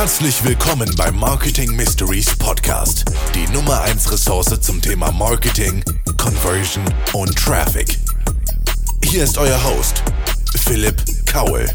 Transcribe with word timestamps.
Herzlich 0.00 0.42
willkommen 0.42 0.90
beim 0.96 1.14
Marketing 1.20 1.76
Mysteries 1.76 2.34
Podcast, 2.38 3.04
die 3.34 3.46
Nummer 3.52 3.82
1 3.82 4.10
Ressource 4.10 4.58
zum 4.58 4.80
Thema 4.80 5.12
Marketing, 5.12 5.84
Conversion 6.16 6.82
und 7.12 7.36
Traffic. 7.36 7.98
Hier 9.04 9.24
ist 9.24 9.36
euer 9.36 9.62
Host, 9.62 10.02
Philipp 10.64 11.04
Kaul. 11.26 11.66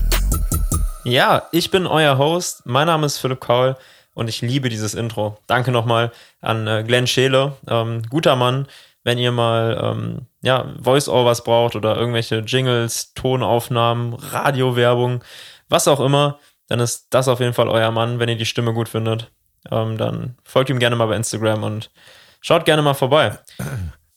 Ja, 1.04 1.44
ich 1.52 1.70
bin 1.70 1.86
euer 1.86 2.18
Host. 2.18 2.66
Mein 2.66 2.88
Name 2.88 3.06
ist 3.06 3.20
Philipp 3.20 3.42
Kaul 3.42 3.78
und 4.16 4.28
ich 4.28 4.42
liebe 4.42 4.70
dieses 4.70 4.96
Intro. 4.96 5.38
Danke 5.46 5.72
nochmal 5.72 6.12
an 6.42 6.66
äh, 6.66 6.84
Glenn 6.84 7.06
Scheele, 7.06 7.54
ähm, 7.70 8.02
guter 8.10 8.36
Mann. 8.36 8.68
Wenn 9.04 9.20
ihr 9.20 9.32
mal 9.32 9.80
ähm, 9.80 10.22
ja, 10.42 10.74
Voice-Overs 10.82 11.44
braucht 11.44 11.76
oder 11.76 11.96
irgendwelche 11.96 12.40
Jingles, 12.40 13.14
Tonaufnahmen, 13.14 14.16
Radiowerbung, 14.16 15.24
was 15.70 15.88
auch 15.88 16.00
immer, 16.00 16.40
dann 16.68 16.80
ist 16.80 17.08
das 17.10 17.28
auf 17.28 17.40
jeden 17.40 17.54
Fall 17.54 17.68
euer 17.68 17.92
Mann, 17.92 18.20
wenn 18.20 18.30
ihr 18.30 18.38
die 18.38 18.46
Stimme 18.46 18.74
gut 18.74 18.90
findet. 18.90 19.32
Ähm, 19.72 19.98
dann 19.98 20.38
folgt 20.44 20.70
ihm 20.70 20.80
gerne 20.80 20.96
mal 20.96 21.08
bei 21.08 21.16
Instagram 21.16 21.64
und 21.64 21.92
schaut 22.42 22.66
gerne 22.66 22.82
mal 22.82 22.94
vorbei. 22.94 23.38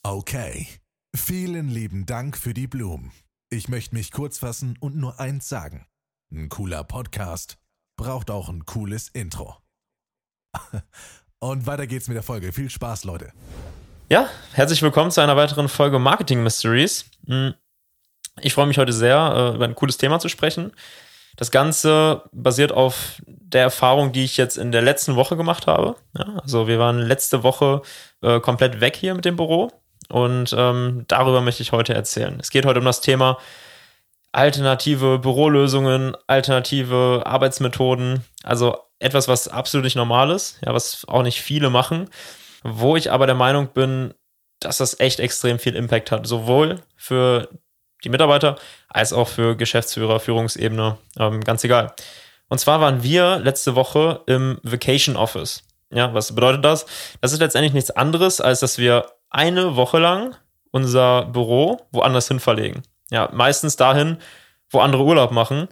Okay. 0.03 0.69
Vielen 1.15 1.69
lieben 1.69 2.07
Dank 2.07 2.37
für 2.37 2.55
die 2.55 2.67
Blumen. 2.67 3.13
Ich 3.51 3.69
möchte 3.69 3.95
mich 3.95 4.13
kurz 4.13 4.39
fassen 4.39 4.77
und 4.81 4.97
nur 4.97 5.19
eins 5.19 5.49
sagen. 5.49 5.87
Ein 6.31 6.49
cooler 6.49 6.85
Podcast 6.85 7.59
braucht 7.97 8.31
auch 8.31 8.49
ein 8.49 8.67
cooles 8.67 9.09
Intro. 9.09 9.57
Und 11.41 11.67
weiter 11.67 11.87
geht's 11.87 12.09
mit 12.09 12.17
der 12.17 12.23
Folge. 12.23 12.53
Viel 12.53 12.69
Spaß, 12.69 13.05
Leute. 13.05 13.33
Ja, 14.11 14.29
herzlich 14.53 14.83
willkommen 14.83 15.11
zu 15.11 15.21
einer 15.21 15.37
weiteren 15.37 15.69
Folge 15.69 15.99
Marketing 15.99 16.43
Mysteries. 16.43 17.05
Hm, 17.27 17.55
ich 18.41 18.55
freue 18.55 18.67
mich 18.67 18.79
heute 18.79 18.93
sehr, 18.93 19.33
äh, 19.35 19.55
über 19.55 19.65
ein 19.65 19.75
cooles 19.75 19.99
Thema 19.99 20.19
zu 20.19 20.29
sprechen. 20.29 20.73
Das 21.39 21.53
Ganze 21.53 22.23
basiert 22.33 22.73
auf 22.73 23.23
der 23.25 23.63
Erfahrung, 23.63 24.11
die 24.11 24.25
ich 24.25 24.37
jetzt 24.37 24.59
in 24.59 24.73
der 24.73 24.83
letzten 24.83 25.15
Woche 25.15 25.37
gemacht 25.37 25.69
habe. 25.69 25.95
Ja, 26.19 26.41
also 26.43 26.67
wir 26.67 26.81
waren 26.81 26.99
letzte 26.99 27.45
Woche 27.45 27.83
äh, 28.23 28.41
komplett 28.41 28.81
weg 28.81 28.97
hier 28.97 29.15
mit 29.15 29.25
dem 29.25 29.37
Büro 29.37 29.71
und 30.09 30.53
ähm, 30.59 31.05
darüber 31.07 31.41
möchte 31.41 31.63
ich 31.63 31.71
heute 31.71 31.95
erzählen. 31.95 32.39
Es 32.41 32.51
geht 32.51 32.67
heute 32.67 32.81
um 32.81 32.85
das 32.85 33.01
Thema 33.01 33.39
alternative 34.33 35.21
Bürolösungen, 35.21 36.17
alternative 36.27 37.23
Arbeitsmethoden, 37.25 38.25
also 38.43 38.77
etwas, 38.99 39.29
was 39.29 39.47
absolut 39.47 39.85
nicht 39.85 39.97
normal 39.97 40.33
ist, 40.33 40.59
ja, 40.67 40.75
was 40.75 41.07
auch 41.07 41.23
nicht 41.23 41.41
viele 41.41 41.71
machen, 41.71 42.11
wo 42.65 42.97
ich 42.97 43.13
aber 43.13 43.27
der 43.27 43.37
Meinung 43.37 43.69
bin, 43.69 44.13
dass 44.59 44.79
das 44.79 44.99
echt 44.99 45.21
extrem 45.21 45.61
viel 45.61 45.77
Impact 45.77 46.11
hat, 46.11 46.27
sowohl 46.27 46.81
für 46.97 47.49
die 48.05 48.09
Mitarbeiter 48.09 48.57
als 48.89 49.13
auch 49.13 49.29
für 49.29 49.57
Geschäftsführer, 49.57 50.21
Führungsebene, 50.21 50.99
ähm, 51.19 51.41
ganz 51.43 51.65
egal. 51.65 51.95
Und 52.49 52.59
zwar 52.59 52.81
waren 52.81 53.03
wir 53.03 53.39
letzte 53.39 53.75
Woche 53.75 54.23
im 54.27 54.59
Vacation 54.63 55.17
Office. 55.17 55.63
Ja, 55.91 56.13
was 56.15 56.35
bedeutet 56.35 56.65
das? 56.65 56.87
Das 57.21 57.33
ist 57.33 57.41
letztendlich 57.41 57.73
nichts 57.73 57.91
anderes, 57.91 58.41
als 58.41 58.61
dass 58.61 58.79
wir 58.79 59.07
eine 59.31 59.77
Woche 59.77 59.99
lang 59.99 60.35
unser 60.71 61.25
Büro 61.27 61.79
woanders 61.93 62.29
hin 62.29 62.41
verlegen. 62.41 62.83
Ja, 63.11 63.31
meistens 63.33 63.77
dahin, 63.77 64.19
wo 64.71 64.81
andere 64.81 65.05
Urlaub 65.05 65.31
machen. 65.31 65.69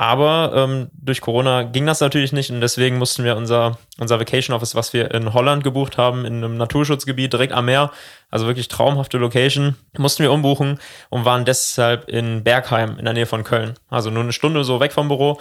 Aber 0.00 0.52
ähm, 0.56 0.88
durch 0.94 1.20
Corona 1.20 1.62
ging 1.62 1.84
das 1.84 2.00
natürlich 2.00 2.32
nicht 2.32 2.50
und 2.50 2.62
deswegen 2.62 2.96
mussten 2.96 3.22
wir 3.22 3.36
unser, 3.36 3.76
unser 3.98 4.18
Vacation 4.18 4.56
Office, 4.56 4.74
was 4.74 4.94
wir 4.94 5.10
in 5.10 5.34
Holland 5.34 5.62
gebucht 5.62 5.98
haben, 5.98 6.24
in 6.24 6.36
einem 6.36 6.56
Naturschutzgebiet 6.56 7.34
direkt 7.34 7.52
am 7.52 7.66
Meer, 7.66 7.90
also 8.30 8.46
wirklich 8.46 8.68
traumhafte 8.68 9.18
Location, 9.18 9.76
mussten 9.98 10.22
wir 10.22 10.32
umbuchen 10.32 10.80
und 11.10 11.26
waren 11.26 11.44
deshalb 11.44 12.08
in 12.08 12.42
Bergheim 12.42 12.98
in 12.98 13.04
der 13.04 13.12
Nähe 13.12 13.26
von 13.26 13.44
Köln. 13.44 13.74
Also 13.90 14.08
nur 14.08 14.22
eine 14.22 14.32
Stunde 14.32 14.64
so 14.64 14.80
weg 14.80 14.94
vom 14.94 15.08
Büro, 15.08 15.38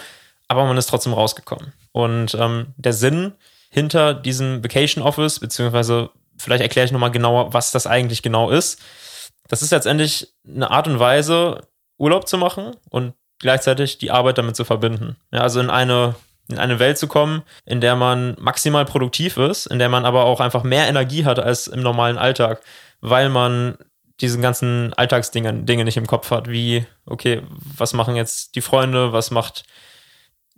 aber 0.50 0.66
man 0.66 0.76
ist 0.76 0.88
trotzdem 0.88 1.14
rausgekommen. 1.14 1.72
Und 1.94 2.36
ähm, 2.36 2.74
der 2.76 2.92
Sinn 2.92 3.36
hinter 3.70 4.14
diesem 4.14 4.62
Vacation 4.62 5.06
Office, 5.06 5.40
beziehungsweise 5.40 6.10
vielleicht 6.38 6.64
erkläre 6.64 6.84
ich 6.84 6.92
nochmal 6.92 7.12
genauer, 7.12 7.54
was 7.54 7.72
das 7.72 7.88
eigentlich 7.88 8.24
genau 8.24 8.50
ist. 8.50 8.82
Das 9.48 9.62
ist 9.62 9.72
letztendlich 9.72 10.34
eine 10.46 10.70
Art 10.70 10.90
und 10.90 11.00
Weise, 11.00 11.62
Urlaub 11.98 12.28
zu 12.28 12.38
machen 12.38 12.76
und 12.90 13.14
gleichzeitig 13.40 13.98
die 13.98 14.12
Arbeit 14.12 14.38
damit 14.38 14.56
zu 14.56 14.66
verbinden. 14.66 15.16
Ja, 15.32 15.42
also 15.42 15.60
in 15.60 15.70
eine, 15.70 16.16
in 16.48 16.60
eine 16.60 16.80
Welt 16.80 16.98
zu 16.98 17.08
kommen, 17.08 17.44
in 17.66 17.82
der 17.82 17.96
man 17.96 18.36
maximal 18.40 18.86
produktiv 18.86 19.38
ist, 19.38 19.66
in 19.66 19.80
der 19.80 19.90
man 19.90 20.06
aber 20.06 20.26
auch 20.26 20.40
einfach 20.40 20.64
mehr 20.64 20.88
Energie 20.88 21.26
hat 21.26 21.40
als 21.40 21.68
im 21.68 21.82
normalen 21.82 22.18
Alltag, 22.18 22.62
weil 23.02 23.30
man 23.30 23.78
diesen 24.22 24.42
ganzen 24.42 24.94
Alltagsdingen 24.94 25.66
Dinge 25.66 25.86
nicht 25.86 25.98
im 25.98 26.08
Kopf 26.08 26.32
hat, 26.32 26.50
wie, 26.50 26.86
okay, 27.06 27.42
was 27.78 27.94
machen 27.94 28.16
jetzt 28.16 28.56
die 28.56 28.62
Freunde, 28.62 29.14
was 29.14 29.32
macht, 29.32 29.64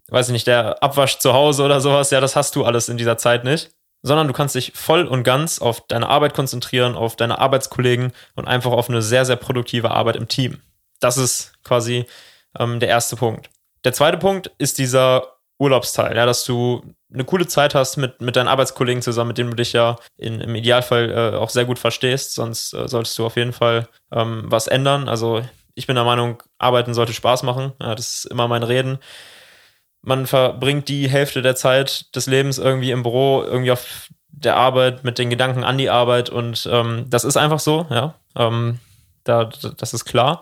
weiß 0.08 0.28
ich 0.28 0.34
nicht, 0.34 0.48
der 0.48 0.81
Abwasch 0.81 1.19
zu 1.19 1.34
Hause 1.34 1.63
oder 1.63 1.80
sowas, 1.80 2.09
ja, 2.09 2.19
das 2.19 2.36
hast 2.36 2.56
du 2.56 2.66
alles 2.66 2.90
in 2.90 2.98
dieser 2.98 3.18
Zeit 3.18 3.44
nicht. 3.44 3.69
Sondern 4.03 4.25
du 4.25 4.34
kannst 4.34 4.56
dich 4.56 4.72
voll 4.74 5.06
und 5.06 5.24
ganz 5.24 5.59
auf 5.59 5.86
deine 5.86 6.09
Arbeit 6.09 6.34
konzentrieren, 6.34 6.96
auf 6.96 7.16
deine 7.16 7.38
Arbeitskollegen 7.38 8.13
und 8.36 8.48
einfach 8.48 8.72
auf 8.72 8.90
eine 8.90 9.03
sehr, 9.03 9.25
sehr 9.25 9.36
produktive 9.36 9.92
Arbeit 9.92 10.16
im 10.16 10.28
Team. 10.28 10.59
Das 11.00 11.19
ist 11.19 11.53
quasi 11.63 12.08
ähm, 12.57 12.79
der 12.79 12.89
erste 12.89 13.16
Punkt. 13.16 13.50
Der 13.84 13.94
zweite 13.94 14.17
Punkt 14.17 14.51
ist 14.57 14.78
dieser 14.78 15.23
Urlaubsteil, 15.59 16.16
ja, 16.16 16.25
dass 16.25 16.44
du 16.44 16.81
eine 17.13 17.23
coole 17.23 17.47
Zeit 17.47 17.75
hast 17.75 17.97
mit, 17.97 18.22
mit 18.22 18.35
deinen 18.35 18.47
Arbeitskollegen 18.47 19.01
zusammen, 19.01 19.29
mit 19.29 19.38
denen 19.38 19.51
du 19.51 19.56
dich 19.56 19.73
ja 19.73 19.97
in, 20.17 20.41
im 20.41 20.56
Idealfall 20.56 21.12
äh, 21.12 21.38
auch 21.38 21.50
sehr 21.50 21.66
gut 21.66 21.78
verstehst, 21.78 22.34
sonst 22.34 22.73
äh, 22.73 22.88
solltest 22.88 23.17
du 23.19 23.25
auf 23.25 23.35
jeden 23.35 23.53
Fall 23.53 23.88
ähm, 24.12 24.44
was 24.45 24.67
ändern. 24.67 25.07
Also 25.07 25.44
ich 25.75 25.88
bin 25.88 25.95
der 25.95 26.06
Meinung, 26.06 26.41
Arbeiten 26.57 26.94
sollte 26.94 27.13
Spaß 27.13 27.44
machen. 27.44 27.73
Ja, 27.79 27.95
das 27.95 28.16
ist 28.16 28.25
immer 28.25 28.47
mein 28.47 28.63
Reden. 28.63 28.97
Man 30.01 30.25
verbringt 30.25 30.89
die 30.89 31.09
Hälfte 31.09 31.41
der 31.41 31.56
Zeit 31.56 32.16
des 32.16 32.25
Lebens 32.25 32.57
irgendwie 32.57 32.91
im 32.91 33.03
Büro, 33.03 33.44
irgendwie 33.44 33.72
auf 33.72 34.09
der 34.29 34.56
Arbeit, 34.56 35.03
mit 35.03 35.19
den 35.19 35.29
Gedanken 35.29 35.63
an 35.63 35.78
die 35.78 35.89
Arbeit 35.89 36.29
und 36.29 36.68
ähm, 36.72 37.06
das 37.07 37.23
ist 37.23 37.38
einfach 37.38 37.59
so, 37.59 37.85
ja. 37.89 38.16
Ähm, 38.35 38.79
da, 39.23 39.45
das 39.45 39.94
ist 39.94 40.06
klar. 40.06 40.41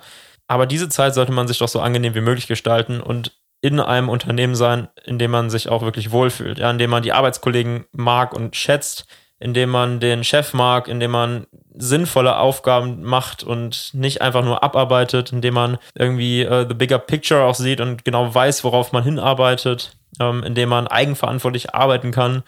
Aber 0.50 0.66
diese 0.66 0.90
Zeit 0.90 1.14
sollte 1.14 1.32
man 1.32 1.48
sich 1.48 1.60
doch 1.60 1.68
so 1.68 1.80
angenehm 1.80 2.16
wie 2.16 2.22
möglich 2.22 2.48
gestalten 2.48 3.00
und 3.02 3.38
in 3.62 3.80
einem 3.80 4.10
Unternehmen 4.10 4.56
sein, 4.56 4.88
in 5.06 5.20
dem 5.20 5.32
man 5.32 5.50
sich 5.50 5.70
auch 5.70 5.84
wirklich 5.84 6.12
wohlfühlt, 6.12 6.58
ja, 6.58 6.72
in 6.72 6.80
dem 6.80 6.90
man 6.90 7.04
die 7.04 7.14
Arbeitskollegen 7.14 7.86
mag 7.92 8.34
und 8.34 8.56
schätzt, 8.56 9.06
in 9.40 9.54
dem 9.54 9.70
man 9.70 10.00
den 10.00 10.24
Chef 10.24 10.54
mag, 10.54 10.88
in 10.88 11.00
dem 11.00 11.12
man 11.12 11.46
sinnvolle 11.76 12.38
Aufgaben 12.38 13.04
macht 13.04 13.44
und 13.44 13.92
nicht 13.94 14.22
einfach 14.22 14.44
nur 14.44 14.64
abarbeitet, 14.64 15.32
in 15.32 15.42
dem 15.42 15.54
man 15.54 15.78
irgendwie 15.94 16.42
äh, 16.42 16.68
the 16.68 16.74
bigger 16.74 17.00
picture 17.00 17.44
auch 17.44 17.56
sieht 17.56 17.80
und 17.80 18.04
genau 18.04 18.34
weiß, 18.34 18.64
worauf 18.64 18.92
man 18.92 19.04
hinarbeitet, 19.04 19.92
ähm, 20.20 20.44
in 20.44 20.56
dem 20.56 20.70
man 20.70 20.88
eigenverantwortlich 20.88 21.76
arbeiten 21.76 22.12
kann 22.12 22.44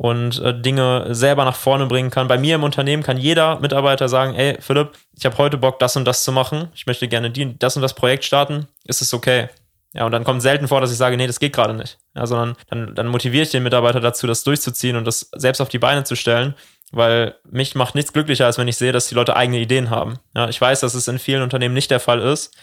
und 0.00 0.40
äh, 0.40 0.58
Dinge 0.58 1.08
selber 1.10 1.44
nach 1.44 1.56
vorne 1.56 1.84
bringen 1.84 2.08
kann. 2.08 2.26
Bei 2.26 2.38
mir 2.38 2.54
im 2.54 2.62
Unternehmen 2.62 3.02
kann 3.02 3.18
jeder 3.18 3.60
Mitarbeiter 3.60 4.08
sagen, 4.08 4.34
ey 4.34 4.56
Philipp, 4.58 4.92
ich 5.14 5.26
habe 5.26 5.36
heute 5.36 5.58
Bock, 5.58 5.78
das 5.78 5.94
und 5.94 6.06
das 6.06 6.24
zu 6.24 6.32
machen. 6.32 6.68
Ich 6.74 6.86
möchte 6.86 7.06
gerne 7.06 7.30
die, 7.30 7.58
das 7.58 7.76
und 7.76 7.82
das 7.82 7.92
Projekt 7.92 8.24
starten. 8.24 8.66
Ist 8.84 9.02
es 9.02 9.12
okay? 9.12 9.50
Ja, 9.92 10.06
und 10.06 10.12
dann 10.12 10.24
kommt 10.24 10.40
selten 10.40 10.68
vor, 10.68 10.80
dass 10.80 10.90
ich 10.90 10.96
sage, 10.96 11.18
nee, 11.18 11.26
das 11.26 11.38
geht 11.38 11.52
gerade 11.52 11.74
nicht. 11.74 11.98
Ja, 12.16 12.26
sondern 12.26 12.56
dann, 12.70 12.94
dann 12.94 13.08
motiviere 13.08 13.42
ich 13.42 13.50
den 13.50 13.62
Mitarbeiter 13.62 14.00
dazu, 14.00 14.26
das 14.26 14.42
durchzuziehen 14.42 14.96
und 14.96 15.04
das 15.04 15.28
selbst 15.36 15.60
auf 15.60 15.68
die 15.68 15.78
Beine 15.78 16.02
zu 16.04 16.16
stellen, 16.16 16.54
weil 16.92 17.34
mich 17.50 17.74
macht 17.74 17.94
nichts 17.94 18.14
glücklicher, 18.14 18.46
als 18.46 18.56
wenn 18.56 18.68
ich 18.68 18.78
sehe, 18.78 18.92
dass 18.92 19.08
die 19.08 19.14
Leute 19.14 19.36
eigene 19.36 19.58
Ideen 19.58 19.90
haben. 19.90 20.18
Ja, 20.34 20.48
ich 20.48 20.58
weiß, 20.58 20.80
dass 20.80 20.94
es 20.94 21.08
in 21.08 21.18
vielen 21.18 21.42
Unternehmen 21.42 21.74
nicht 21.74 21.90
der 21.90 22.00
Fall 22.00 22.22
ist, 22.22 22.56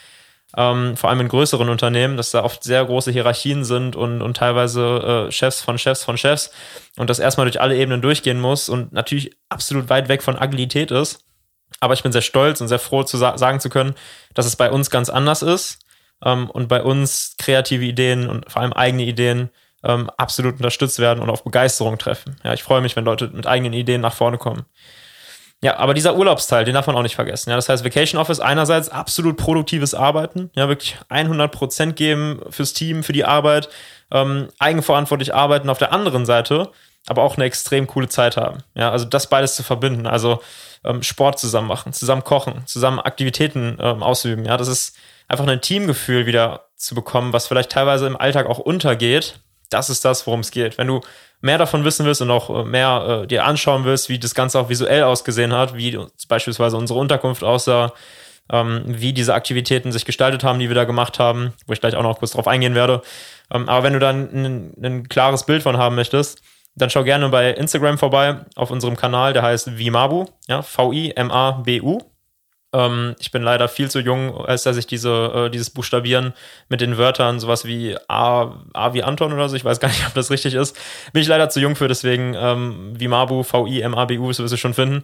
ähm, 0.55 0.95
vor 0.95 1.09
allem 1.09 1.21
in 1.21 1.27
größeren 1.27 1.67
Unternehmen, 1.69 2.15
dass 2.15 2.31
da 2.31 2.43
oft 2.43 2.63
sehr 2.63 2.85
große 2.85 3.11
Hierarchien 3.11 3.65
sind 3.65 3.95
und, 3.95 4.21
und 4.21 4.37
teilweise 4.37 5.27
äh, 5.27 5.31
Chefs 5.31 5.61
von 5.61 5.77
Chefs 5.77 6.03
von 6.03 6.17
Chefs 6.17 6.51
und 6.97 7.09
das 7.09 7.19
erstmal 7.19 7.45
durch 7.45 7.59
alle 7.59 7.75
Ebenen 7.75 8.01
durchgehen 8.01 8.39
muss 8.39 8.69
und 8.69 8.93
natürlich 8.93 9.35
absolut 9.49 9.89
weit 9.89 10.07
weg 10.07 10.23
von 10.23 10.37
Agilität 10.37 10.91
ist. 10.91 11.25
Aber 11.79 11.93
ich 11.93 12.03
bin 12.03 12.11
sehr 12.11 12.21
stolz 12.21 12.61
und 12.61 12.69
sehr 12.69 12.79
froh 12.79 13.03
zu 13.03 13.17
sa 13.17 13.37
sagen 13.37 13.59
zu 13.59 13.69
können, 13.69 13.93
dass 14.33 14.45
es 14.45 14.55
bei 14.55 14.71
uns 14.71 14.89
ganz 14.89 15.09
anders 15.09 15.41
ist 15.41 15.79
ähm, 16.23 16.49
und 16.49 16.69
bei 16.69 16.81
uns 16.81 17.35
kreative 17.37 17.83
Ideen 17.83 18.29
und 18.29 18.49
vor 18.49 18.61
allem 18.61 18.73
eigene 18.73 19.03
Ideen 19.03 19.49
ähm, 19.83 20.09
absolut 20.17 20.55
unterstützt 20.55 20.99
werden 20.99 21.19
und 21.19 21.29
auf 21.29 21.43
Begeisterung 21.43 21.97
treffen. 21.97 22.37
Ja, 22.43 22.53
ich 22.53 22.63
freue 22.63 22.81
mich, 22.81 22.95
wenn 22.95 23.05
Leute 23.05 23.27
mit 23.27 23.47
eigenen 23.47 23.73
Ideen 23.73 24.01
nach 24.01 24.13
vorne 24.13 24.37
kommen. 24.37 24.65
Ja, 25.63 25.77
aber 25.77 25.95
dieser 25.95 26.15
Urlaubsteil, 26.15 26.65
den 26.65 26.75
darf 26.75 26.85
man 26.85 26.95
auch 26.95 27.01
nicht 27.01 27.15
vergessen. 27.15 27.49
Ja, 27.49 27.55
das 27.55 27.67
heißt, 27.67 27.83
Vacation 27.83 28.21
Office 28.21 28.39
einerseits 28.39 28.89
absolut 28.89 29.37
produktives 29.37 29.95
Arbeiten, 29.95 30.51
ja, 30.55 30.67
wirklich 30.69 30.97
100 31.09 31.51
Prozent 31.51 31.95
geben 31.95 32.41
fürs 32.49 32.73
Team, 32.73 33.03
für 33.03 33.13
die 33.13 33.25
Arbeit, 33.25 33.69
ähm, 34.11 34.49
eigenverantwortlich 34.59 35.33
arbeiten 35.33 35.69
auf 35.69 35.79
der 35.79 35.93
anderen 35.93 36.27
Seite, 36.27 36.71
aber 37.07 37.23
auch 37.23 37.37
eine 37.37 37.45
extrem 37.45 37.87
coole 37.87 38.07
Zeit 38.07 38.37
haben. 38.37 38.59
Ja, 38.75 38.91
also 38.91 39.05
das 39.05 39.29
beides 39.29 39.55
zu 39.55 39.63
verbinden, 39.63 40.05
also 40.05 40.41
ähm, 40.83 41.01
Sport 41.01 41.39
zusammen 41.39 41.67
machen, 41.67 41.91
zusammen 41.91 42.23
kochen, 42.23 42.61
zusammen 42.67 42.99
Aktivitäten 42.99 43.77
ähm, 43.81 44.03
ausüben. 44.03 44.45
Ja, 44.45 44.57
das 44.57 44.67
ist 44.67 44.95
einfach 45.27 45.47
ein 45.47 45.61
Teamgefühl 45.61 46.27
wieder 46.27 46.67
zu 46.75 46.93
bekommen, 46.93 47.33
was 47.33 47.47
vielleicht 47.47 47.71
teilweise 47.71 48.05
im 48.05 48.17
Alltag 48.17 48.45
auch 48.45 48.59
untergeht. 48.59 49.39
Das 49.69 49.89
ist 49.89 50.05
das, 50.05 50.27
worum 50.27 50.41
es 50.41 50.51
geht. 50.51 50.77
Wenn 50.77 50.87
du 50.87 51.01
mehr 51.41 51.57
davon 51.57 51.83
wissen 51.83 52.05
willst 52.05 52.21
und 52.21 52.31
auch 52.31 52.49
äh, 52.49 52.63
mehr 52.63 53.21
äh, 53.23 53.27
dir 53.27 53.45
anschauen 53.45 53.85
willst, 53.85 54.09
wie 54.09 54.19
das 54.19 54.35
Ganze 54.35 54.59
auch 54.59 54.69
visuell 54.69 55.03
ausgesehen 55.03 55.53
hat, 55.53 55.75
wie 55.75 55.97
beispielsweise 56.27 56.77
unsere 56.77 56.99
Unterkunft 56.99 57.43
aussah, 57.43 57.93
ähm, 58.51 58.83
wie 58.85 59.13
diese 59.13 59.33
Aktivitäten 59.33 59.91
sich 59.91 60.05
gestaltet 60.05 60.43
haben, 60.43 60.59
die 60.59 60.69
wir 60.69 60.75
da 60.75 60.85
gemacht 60.85 61.19
haben, 61.19 61.53
wo 61.65 61.73
ich 61.73 61.81
gleich 61.81 61.95
auch 61.95 62.03
noch 62.03 62.19
kurz 62.19 62.31
drauf 62.31 62.47
eingehen 62.47 62.75
werde. 62.75 63.01
Ähm, 63.51 63.69
aber 63.69 63.83
wenn 63.83 63.93
du 63.93 63.99
dann 63.99 64.73
ein, 64.81 65.09
klares 65.09 65.45
Bild 65.45 65.63
von 65.63 65.77
haben 65.77 65.95
möchtest, 65.95 66.41
dann 66.75 66.89
schau 66.89 67.03
gerne 67.03 67.29
bei 67.29 67.51
Instagram 67.51 67.97
vorbei 67.97 68.45
auf 68.55 68.71
unserem 68.71 68.95
Kanal, 68.95 69.33
der 69.33 69.41
heißt 69.41 69.77
Vimabu, 69.77 70.25
ja, 70.47 70.61
V-I-M-A-B-U. 70.61 72.01
Ähm, 72.73 73.15
ich 73.19 73.31
bin 73.31 73.43
leider 73.43 73.67
viel 73.67 73.89
zu 73.89 73.99
jung, 73.99 74.45
als 74.45 74.63
dass 74.63 74.77
ich 74.77 74.87
diese, 74.87 75.45
äh, 75.47 75.49
dieses 75.49 75.69
Buchstabieren 75.69 76.33
mit 76.69 76.81
den 76.81 76.97
Wörtern, 76.97 77.39
sowas 77.39 77.65
wie 77.65 77.97
A, 78.07 78.53
A 78.73 78.93
wie 78.93 79.03
Anton 79.03 79.33
oder 79.33 79.47
so, 79.49 79.55
ich 79.55 79.65
weiß 79.65 79.79
gar 79.79 79.87
nicht, 79.87 80.05
ob 80.07 80.13
das 80.13 80.31
richtig 80.31 80.53
ist, 80.53 80.77
bin 81.13 81.21
ich 81.21 81.27
leider 81.27 81.49
zu 81.49 81.59
jung 81.59 81.75
für, 81.75 81.87
deswegen 81.87 82.33
ähm, 82.35 82.99
Vimabu, 82.99 83.43
V-I-M-A-B-U, 83.43 84.27
das 84.27 84.39
wirst 84.39 84.53
du 84.53 84.57
schon 84.57 84.73
finden. 84.73 85.03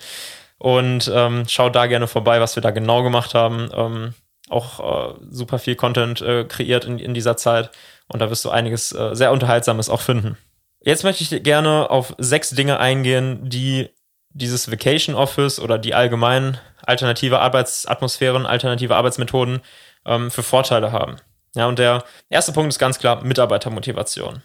Und 0.58 1.12
ähm, 1.14 1.44
schau 1.48 1.70
da 1.70 1.88
gerne 1.88 2.08
vorbei, 2.08 2.40
was 2.40 2.56
wir 2.56 2.62
da 2.62 2.72
genau 2.72 3.04
gemacht 3.04 3.34
haben. 3.34 3.70
Ähm, 3.74 4.14
auch 4.50 5.14
äh, 5.14 5.14
super 5.30 5.60
viel 5.60 5.76
Content 5.76 6.22
äh, 6.22 6.46
kreiert 6.46 6.86
in, 6.86 7.00
in 7.00 7.14
dieser 7.14 7.38
Zeit 7.38 7.72
und 8.08 8.22
da 8.22 8.30
wirst 8.30 8.46
du 8.46 8.50
einiges 8.50 8.92
äh, 8.92 9.16
sehr 9.16 9.32
Unterhaltsames 9.32 9.90
auch 9.90 10.02
finden. 10.02 10.38
Jetzt 10.82 11.04
möchte 11.04 11.24
ich 11.24 11.44
gerne 11.44 11.90
auf 11.90 12.14
sechs 12.18 12.50
Dinge 12.50 12.80
eingehen, 12.80 13.50
die 13.50 13.90
dieses 14.32 14.70
Vacation 14.72 15.16
Office 15.16 15.60
oder 15.60 15.78
die 15.78 15.94
allgemeinen 15.94 16.58
alternative 16.88 17.40
Arbeitsatmosphären, 17.40 18.46
alternative 18.46 18.96
Arbeitsmethoden 18.96 19.62
ähm, 20.06 20.32
für 20.32 20.44
Vorteile 20.44 20.92
haben. 20.92 21.18
Ja, 21.56 21.68
und 21.68 21.80
der 21.80 22.04
erste 22.30 22.52
Punkt 22.52 22.72
ist 22.74 22.80
ganz 22.80 23.00
klar 23.00 23.24
Mitarbeitermotivation. 23.24 24.42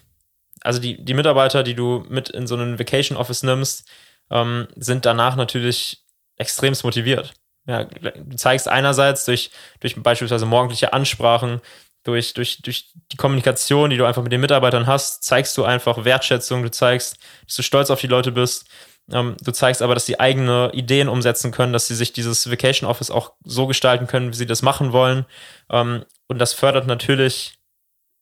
Also 0.61 0.79
die, 0.79 1.03
die 1.03 1.13
Mitarbeiter, 1.13 1.63
die 1.63 1.73
du 1.73 2.05
mit 2.09 2.29
in 2.29 2.47
so 2.47 2.55
einen 2.55 2.79
Vacation 2.79 3.17
Office 3.17 3.43
nimmst, 3.43 3.87
ähm, 4.29 4.67
sind 4.75 5.05
danach 5.05 5.35
natürlich 5.35 6.03
extremst 6.37 6.83
motiviert. 6.83 7.33
Ja, 7.65 7.83
du 7.83 8.35
zeigst 8.35 8.67
einerseits 8.67 9.25
durch, 9.25 9.51
durch 9.79 9.95
beispielsweise 10.01 10.45
morgendliche 10.45 10.93
Ansprachen, 10.93 11.61
durch, 12.03 12.33
durch, 12.33 12.61
durch 12.61 12.91
die 13.11 13.17
Kommunikation, 13.17 13.89
die 13.89 13.97
du 13.97 14.05
einfach 14.05 14.23
mit 14.23 14.31
den 14.31 14.41
Mitarbeitern 14.41 14.87
hast, 14.87 15.23
zeigst 15.23 15.57
du 15.57 15.65
einfach 15.65 16.05
Wertschätzung, 16.05 16.63
du 16.63 16.71
zeigst, 16.71 17.17
dass 17.45 17.55
du 17.55 17.61
stolz 17.61 17.89
auf 17.89 17.99
die 18.01 18.07
Leute 18.07 18.31
bist. 18.31 18.67
Ähm, 19.11 19.35
du 19.41 19.51
zeigst 19.51 19.81
aber, 19.81 19.93
dass 19.93 20.05
sie 20.05 20.19
eigene 20.19 20.71
Ideen 20.73 21.09
umsetzen 21.09 21.51
können, 21.51 21.73
dass 21.73 21.87
sie 21.87 21.95
sich 21.95 22.13
dieses 22.13 22.49
Vacation 22.49 22.89
Office 22.89 23.11
auch 23.11 23.33
so 23.43 23.67
gestalten 23.67 24.07
können, 24.07 24.31
wie 24.31 24.37
sie 24.37 24.45
das 24.45 24.61
machen 24.61 24.93
wollen. 24.93 25.25
Ähm, 25.69 26.05
und 26.27 26.39
das 26.39 26.53
fördert 26.53 26.87
natürlich 26.87 27.59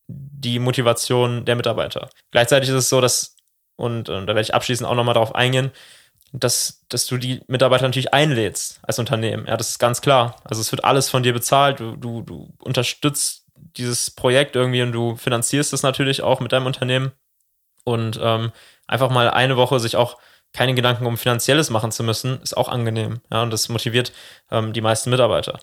die 0.07 0.59
Motivation 0.59 1.45
der 1.45 1.55
Mitarbeiter. 1.55 2.09
Gleichzeitig 2.31 2.69
ist 2.69 2.75
es 2.75 2.89
so, 2.89 3.01
dass, 3.01 3.35
und, 3.75 4.09
und 4.09 4.27
da 4.27 4.27
werde 4.27 4.41
ich 4.41 4.53
abschließend 4.53 4.87
auch 4.87 4.95
nochmal 4.95 5.13
darauf 5.13 5.35
eingehen, 5.35 5.71
dass, 6.33 6.83
dass 6.89 7.05
du 7.05 7.17
die 7.17 7.41
Mitarbeiter 7.47 7.83
natürlich 7.83 8.13
einlädst 8.13 8.79
als 8.83 8.99
Unternehmen. 8.99 9.45
Ja, 9.47 9.57
das 9.57 9.69
ist 9.69 9.79
ganz 9.79 10.01
klar. 10.01 10.35
Also 10.43 10.61
es 10.61 10.71
wird 10.71 10.83
alles 10.83 11.09
von 11.09 11.23
dir 11.23 11.33
bezahlt. 11.33 11.79
Du, 11.79 11.95
du, 11.95 12.21
du 12.21 12.53
unterstützt 12.59 13.45
dieses 13.55 14.11
Projekt 14.11 14.55
irgendwie 14.55 14.81
und 14.81 14.91
du 14.91 15.15
finanzierst 15.15 15.73
es 15.73 15.83
natürlich 15.83 16.21
auch 16.21 16.39
mit 16.39 16.51
deinem 16.51 16.65
Unternehmen. 16.65 17.11
Und 17.83 18.19
ähm, 18.21 18.51
einfach 18.85 19.09
mal 19.09 19.29
eine 19.29 19.55
Woche 19.55 19.79
sich 19.79 19.95
auch 19.95 20.17
keine 20.53 20.75
Gedanken 20.75 21.05
um 21.05 21.17
Finanzielles 21.17 21.69
machen 21.69 21.91
zu 21.91 22.03
müssen, 22.03 22.41
ist 22.41 22.57
auch 22.57 22.69
angenehm. 22.69 23.21
Ja, 23.31 23.43
und 23.43 23.51
das 23.51 23.69
motiviert 23.69 24.11
ähm, 24.51 24.73
die 24.73 24.81
meisten 24.81 25.09
Mitarbeiter. 25.09 25.59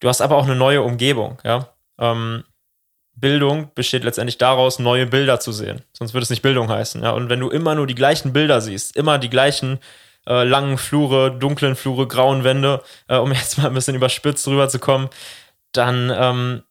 Du 0.00 0.08
hast 0.08 0.20
aber 0.20 0.36
auch 0.36 0.44
eine 0.44 0.56
neue 0.56 0.82
Umgebung, 0.82 1.38
ja. 1.44 1.68
Ähm, 1.98 2.44
Bildung 3.14 3.70
besteht 3.74 4.04
letztendlich 4.04 4.38
daraus, 4.38 4.78
neue 4.78 5.06
Bilder 5.06 5.38
zu 5.38 5.52
sehen. 5.52 5.82
Sonst 5.92 6.14
würde 6.14 6.24
es 6.24 6.30
nicht 6.30 6.42
Bildung 6.42 6.68
heißen. 6.68 7.02
Ja? 7.02 7.10
Und 7.10 7.28
wenn 7.28 7.40
du 7.40 7.50
immer 7.50 7.74
nur 7.74 7.86
die 7.86 7.94
gleichen 7.94 8.32
Bilder 8.32 8.60
siehst, 8.60 8.96
immer 8.96 9.18
die 9.18 9.30
gleichen 9.30 9.78
äh, 10.26 10.44
langen 10.44 10.78
Flure, 10.78 11.30
dunklen 11.30 11.76
Flure, 11.76 12.06
grauen 12.06 12.44
Wände, 12.44 12.82
äh, 13.08 13.16
um 13.16 13.32
jetzt 13.32 13.58
mal 13.58 13.66
ein 13.66 13.74
bisschen 13.74 13.94
überspitzt 13.96 14.46
rüber 14.48 14.68
zu 14.68 14.78
kommen, 14.78 15.08
dann 15.72 16.12
ähm, 16.14 16.62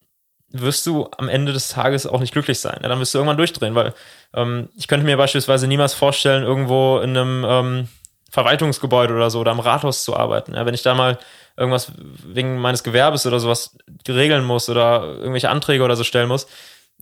wirst 0.53 0.86
du 0.86 1.09
am 1.18 1.30
Ende 1.30 1.53
des 1.53 1.69
Tages 1.69 2.06
auch 2.06 2.19
nicht 2.19 2.33
glücklich 2.33 2.59
sein. 2.59 2.80
Ja, 2.81 2.89
dann 2.89 3.00
wirst 3.00 3.13
du 3.13 3.18
irgendwann 3.18 3.38
durchdrehen, 3.38 3.75
weil 3.75 3.94
ähm, 4.33 4.69
ich 4.75 4.88
könnte 4.88 5.06
mir 5.06 5.18
beispielsweise 5.18 5.68
niemals 5.68 5.94
vorstellen, 5.94 6.44
irgendwo 6.44 7.00
in 7.00 7.18
einem 7.18 7.45
ähm, 7.48 7.88
Verwaltungsgebäude 8.30 9.13
oder 9.13 9.30
so 9.30 9.39
oder 9.39 9.51
am 9.51 9.59
Rathaus 9.59 10.03
zu 10.03 10.15
arbeiten. 10.15 10.53
Ja, 10.53 10.65
wenn 10.65 10.74
ich 10.74 10.83
da 10.83 10.94
mal 10.95 11.18
irgendwas 11.57 11.92
wegen 11.98 12.57
meines 12.57 12.83
Gewerbes 12.83 13.25
oder 13.25 13.39
sowas 13.39 13.77
regeln 14.07 14.44
muss 14.44 14.69
oder 14.69 15.03
irgendwelche 15.03 15.50
Anträge 15.50 15.83
oder 15.83 15.95
so 15.95 16.03
stellen 16.03 16.30
muss 16.30 16.48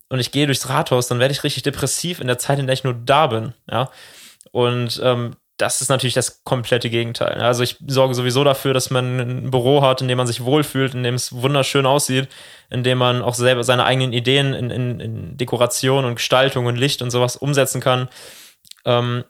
und 0.09 0.19
ich 0.19 0.31
gehe 0.31 0.47
durchs 0.47 0.69
Rathaus, 0.69 1.07
dann 1.07 1.19
werde 1.19 1.31
ich 1.31 1.43
richtig 1.43 1.63
depressiv 1.63 2.19
in 2.19 2.27
der 2.27 2.39
Zeit, 2.39 2.59
in 2.59 2.67
der 2.67 2.73
ich 2.73 2.83
nur 2.83 2.95
da 2.95 3.27
bin. 3.27 3.53
Ja, 3.69 3.89
und 4.51 4.99
ähm, 5.03 5.35
das 5.59 5.81
ist 5.81 5.89
natürlich 5.89 6.13
das 6.13 6.43
komplette 6.45 6.89
Gegenteil. 6.89 7.41
Also 7.41 7.63
ich 7.63 7.75
sorge 7.85 8.15
sowieso 8.15 8.45
dafür, 8.45 8.73
dass 8.73 8.89
man 8.89 9.19
ein 9.19 9.51
Büro 9.51 9.81
hat, 9.81 10.01
in 10.01 10.07
dem 10.07 10.17
man 10.17 10.25
sich 10.25 10.43
wohlfühlt, 10.45 10.93
in 10.93 11.03
dem 11.03 11.15
es 11.15 11.33
wunderschön 11.33 11.85
aussieht, 11.85 12.29
in 12.69 12.83
dem 12.83 12.97
man 12.97 13.21
auch 13.21 13.33
selber 13.33 13.63
seine 13.65 13.83
eigenen 13.83 14.13
Ideen 14.13 14.53
in, 14.53 14.71
in, 14.71 14.99
in 15.01 15.37
Dekoration 15.37 16.05
und 16.05 16.15
Gestaltung 16.15 16.65
und 16.65 16.77
Licht 16.77 17.01
und 17.01 17.11
sowas 17.11 17.35
umsetzen 17.35 17.81
kann. 17.81 18.07
Ähm, 18.85 19.25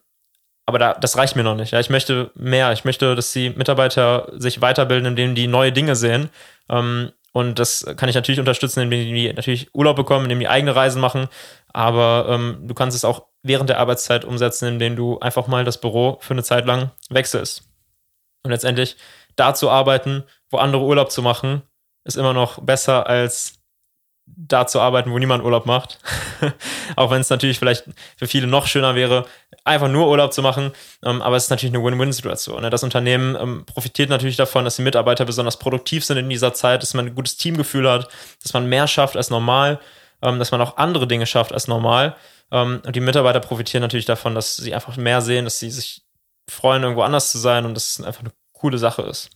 aber 0.68 0.78
da, 0.78 0.94
das 0.94 1.18
reicht 1.18 1.36
mir 1.36 1.44
noch 1.44 1.56
nicht. 1.56 1.72
Ja, 1.72 1.80
ich 1.80 1.90
möchte 1.90 2.30
mehr. 2.36 2.72
Ich 2.74 2.86
möchte, 2.86 3.16
dass 3.16 3.34
die 3.34 3.50
Mitarbeiter 3.50 4.32
sich 4.38 4.62
weiterbilden, 4.62 5.08
indem 5.08 5.34
die 5.34 5.48
neue 5.48 5.72
Dinge 5.72 5.96
sehen. 5.96 6.30
Ähm, 6.70 7.12
und 7.32 7.58
das 7.58 7.88
kann 7.98 8.08
ich 8.08 8.14
natürlich 8.14 8.40
unterstützen, 8.40 8.82
indem 8.82 9.16
die 9.16 9.34
natürlich 9.34 9.74
Urlaub 9.74 9.96
bekommen, 9.96 10.26
indem 10.26 10.42
die 10.42 10.48
eigene 10.48 10.76
Reisen 10.76 11.02
machen. 11.02 11.28
Aber 11.74 12.28
ähm, 12.30 12.68
du 12.68 12.76
kannst 12.76 12.96
es 12.96 13.04
auch 13.04 13.29
während 13.44 13.70
der 13.70 13.80
Arbeitszeit 13.80 14.26
umsetzen, 14.26 14.68
indem 14.68 14.96
du 14.96 15.20
einfach 15.20 15.48
mal 15.48 15.64
das 15.64 15.80
Büro 15.80 16.18
für 16.22 16.34
eine 16.34 16.44
Zeit 16.44 16.66
lang 16.66 16.92
wechselst. 17.10 17.64
Und 18.44 18.52
letztendlich 18.52 18.98
da 19.36 19.54
zu 19.54 19.70
arbeiten, 19.70 20.24
wo 20.50 20.58
andere 20.58 20.84
Urlaub 20.84 21.12
zu 21.12 21.22
machen, 21.22 21.62
ist 22.04 22.18
immer 22.18 22.34
noch 22.34 22.60
besser 22.60 23.08
als 23.08 23.60
da 24.36 24.68
zu 24.68 24.80
arbeiten, 24.80 25.12
wo 25.12 25.20
niemand 25.20 25.44
Urlaub 25.44 25.66
macht. 25.66 26.00
auch 26.96 27.12
wenn 27.12 27.22
es 27.22 27.30
natürlich 27.30 27.60
vielleicht 27.60 27.86
für 28.18 28.28
viele 28.28 28.48
noch 28.48 28.68
schöner 28.68 28.96
wäre, 28.96 29.26
einfach 29.64 29.88
nur 29.88 30.08
Urlaub 30.08 30.34
zu 30.34 30.42
machen. 30.42 30.72
Ähm, 31.04 31.22
aber 31.22 31.36
es 31.36 31.46
ist 31.46 31.50
natürlich 31.50 31.74
eine 31.74 31.84
Win-Win-Situation. 31.84 32.62
Ne? 32.62 32.70
Das 32.70 32.84
Unternehmen 32.84 33.36
ähm, 33.40 33.66
profitiert 33.66 34.10
natürlich 34.10 34.38
davon, 34.38 34.66
dass 34.66 34.76
die 34.76 34.82
Mitarbeiter 34.82 35.26
besonders 35.26 35.58
produktiv 35.58 36.06
sind 36.06 36.18
in 36.18 36.30
dieser 36.30 36.54
Zeit, 36.54 36.82
dass 36.82 36.94
man 36.94 37.08
ein 37.08 37.16
gutes 37.16 37.38
Teamgefühl 37.38 37.90
hat, 37.90 38.10
dass 38.44 38.54
man 38.54 38.68
mehr 38.68 38.88
schafft 38.88 39.18
als 39.18 39.30
normal, 39.30 39.80
ähm, 40.22 40.40
dass 40.40 40.52
man 40.52 40.62
auch 40.62 40.78
andere 40.78 41.08
Dinge 41.08 41.26
schafft 41.26 41.54
als 41.54 41.68
normal. 41.68 42.16
Ähm, 42.52 42.82
und 42.86 42.96
die 42.96 43.02
Mitarbeiter 43.02 43.40
profitieren 43.40 43.82
natürlich 43.82 44.06
davon, 44.06 44.36
dass 44.36 44.58
sie 44.58 44.74
einfach 44.74 44.98
mehr 44.98 45.22
sehen, 45.22 45.46
dass 45.46 45.60
sie 45.60 45.70
sich 45.70 46.02
freuen, 46.50 46.84
irgendwo 46.84 47.04
anders 47.04 47.32
zu 47.32 47.38
sein 47.38 47.66
und 47.66 47.74
dass 47.74 48.00
es 48.00 48.06
einfach 48.06 48.22
eine 48.22 48.32
coole 48.54 48.78
Sache 48.78 49.04
ist. 49.04 49.30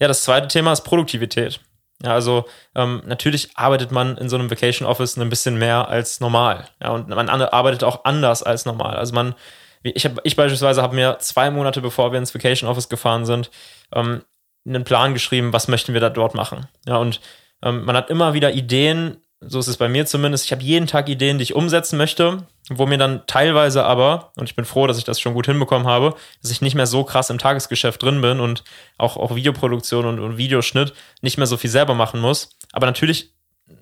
Ja, 0.00 0.08
das 0.08 0.22
zweite 0.22 0.48
Thema 0.48 0.72
ist 0.72 0.82
Produktivität. 0.82 1.60
Ja, 2.02 2.12
also 2.12 2.44
ähm, 2.76 3.02
natürlich 3.06 3.50
arbeitet 3.56 3.90
man 3.90 4.16
in 4.18 4.28
so 4.28 4.36
einem 4.36 4.50
Vacation 4.50 4.86
Office 4.86 5.16
ein 5.16 5.28
bisschen 5.28 5.58
mehr 5.58 5.88
als 5.88 6.20
normal. 6.20 6.68
Ja, 6.80 6.90
und 6.90 7.08
man 7.08 7.28
arbeitet 7.28 7.82
auch 7.82 8.04
anders 8.04 8.44
als 8.44 8.66
normal. 8.66 8.96
Also 8.96 9.14
man, 9.14 9.34
ich, 9.82 10.04
hab, 10.04 10.20
ich 10.22 10.36
beispielsweise 10.36 10.80
habe 10.80 10.94
mir 10.94 11.18
zwei 11.18 11.50
Monate 11.50 11.80
bevor 11.80 12.12
wir 12.12 12.18
ins 12.18 12.34
Vacation 12.34 12.70
Office 12.70 12.88
gefahren 12.88 13.26
sind, 13.26 13.50
ähm, 13.92 14.22
einen 14.64 14.84
Plan 14.84 15.14
geschrieben, 15.14 15.52
was 15.52 15.66
möchten 15.66 15.92
wir 15.92 16.00
da 16.00 16.10
dort 16.10 16.34
machen. 16.34 16.68
Ja, 16.86 16.98
und 16.98 17.20
ähm, 17.62 17.84
man 17.84 17.96
hat 17.96 18.10
immer 18.10 18.34
wieder 18.34 18.52
Ideen, 18.52 19.16
so 19.40 19.58
ist 19.58 19.68
es 19.68 19.76
bei 19.76 19.88
mir 19.88 20.04
zumindest. 20.06 20.44
Ich 20.46 20.52
habe 20.52 20.62
jeden 20.62 20.86
Tag 20.86 21.08
Ideen, 21.08 21.38
die 21.38 21.44
ich 21.44 21.54
umsetzen 21.54 21.96
möchte, 21.96 22.46
wo 22.70 22.86
mir 22.86 22.98
dann 22.98 23.22
teilweise 23.26 23.84
aber, 23.84 24.32
und 24.36 24.48
ich 24.48 24.56
bin 24.56 24.64
froh, 24.64 24.86
dass 24.86 24.98
ich 24.98 25.04
das 25.04 25.20
schon 25.20 25.34
gut 25.34 25.46
hinbekommen 25.46 25.86
habe, 25.86 26.14
dass 26.42 26.50
ich 26.50 26.60
nicht 26.60 26.74
mehr 26.74 26.86
so 26.86 27.04
krass 27.04 27.30
im 27.30 27.38
Tagesgeschäft 27.38 28.02
drin 28.02 28.20
bin 28.20 28.40
und 28.40 28.64
auch, 28.96 29.16
auch 29.16 29.34
Videoproduktion 29.34 30.06
und, 30.06 30.18
und 30.18 30.38
Videoschnitt 30.38 30.92
nicht 31.22 31.38
mehr 31.38 31.46
so 31.46 31.56
viel 31.56 31.70
selber 31.70 31.94
machen 31.94 32.20
muss. 32.20 32.50
Aber 32.72 32.86
natürlich 32.86 33.32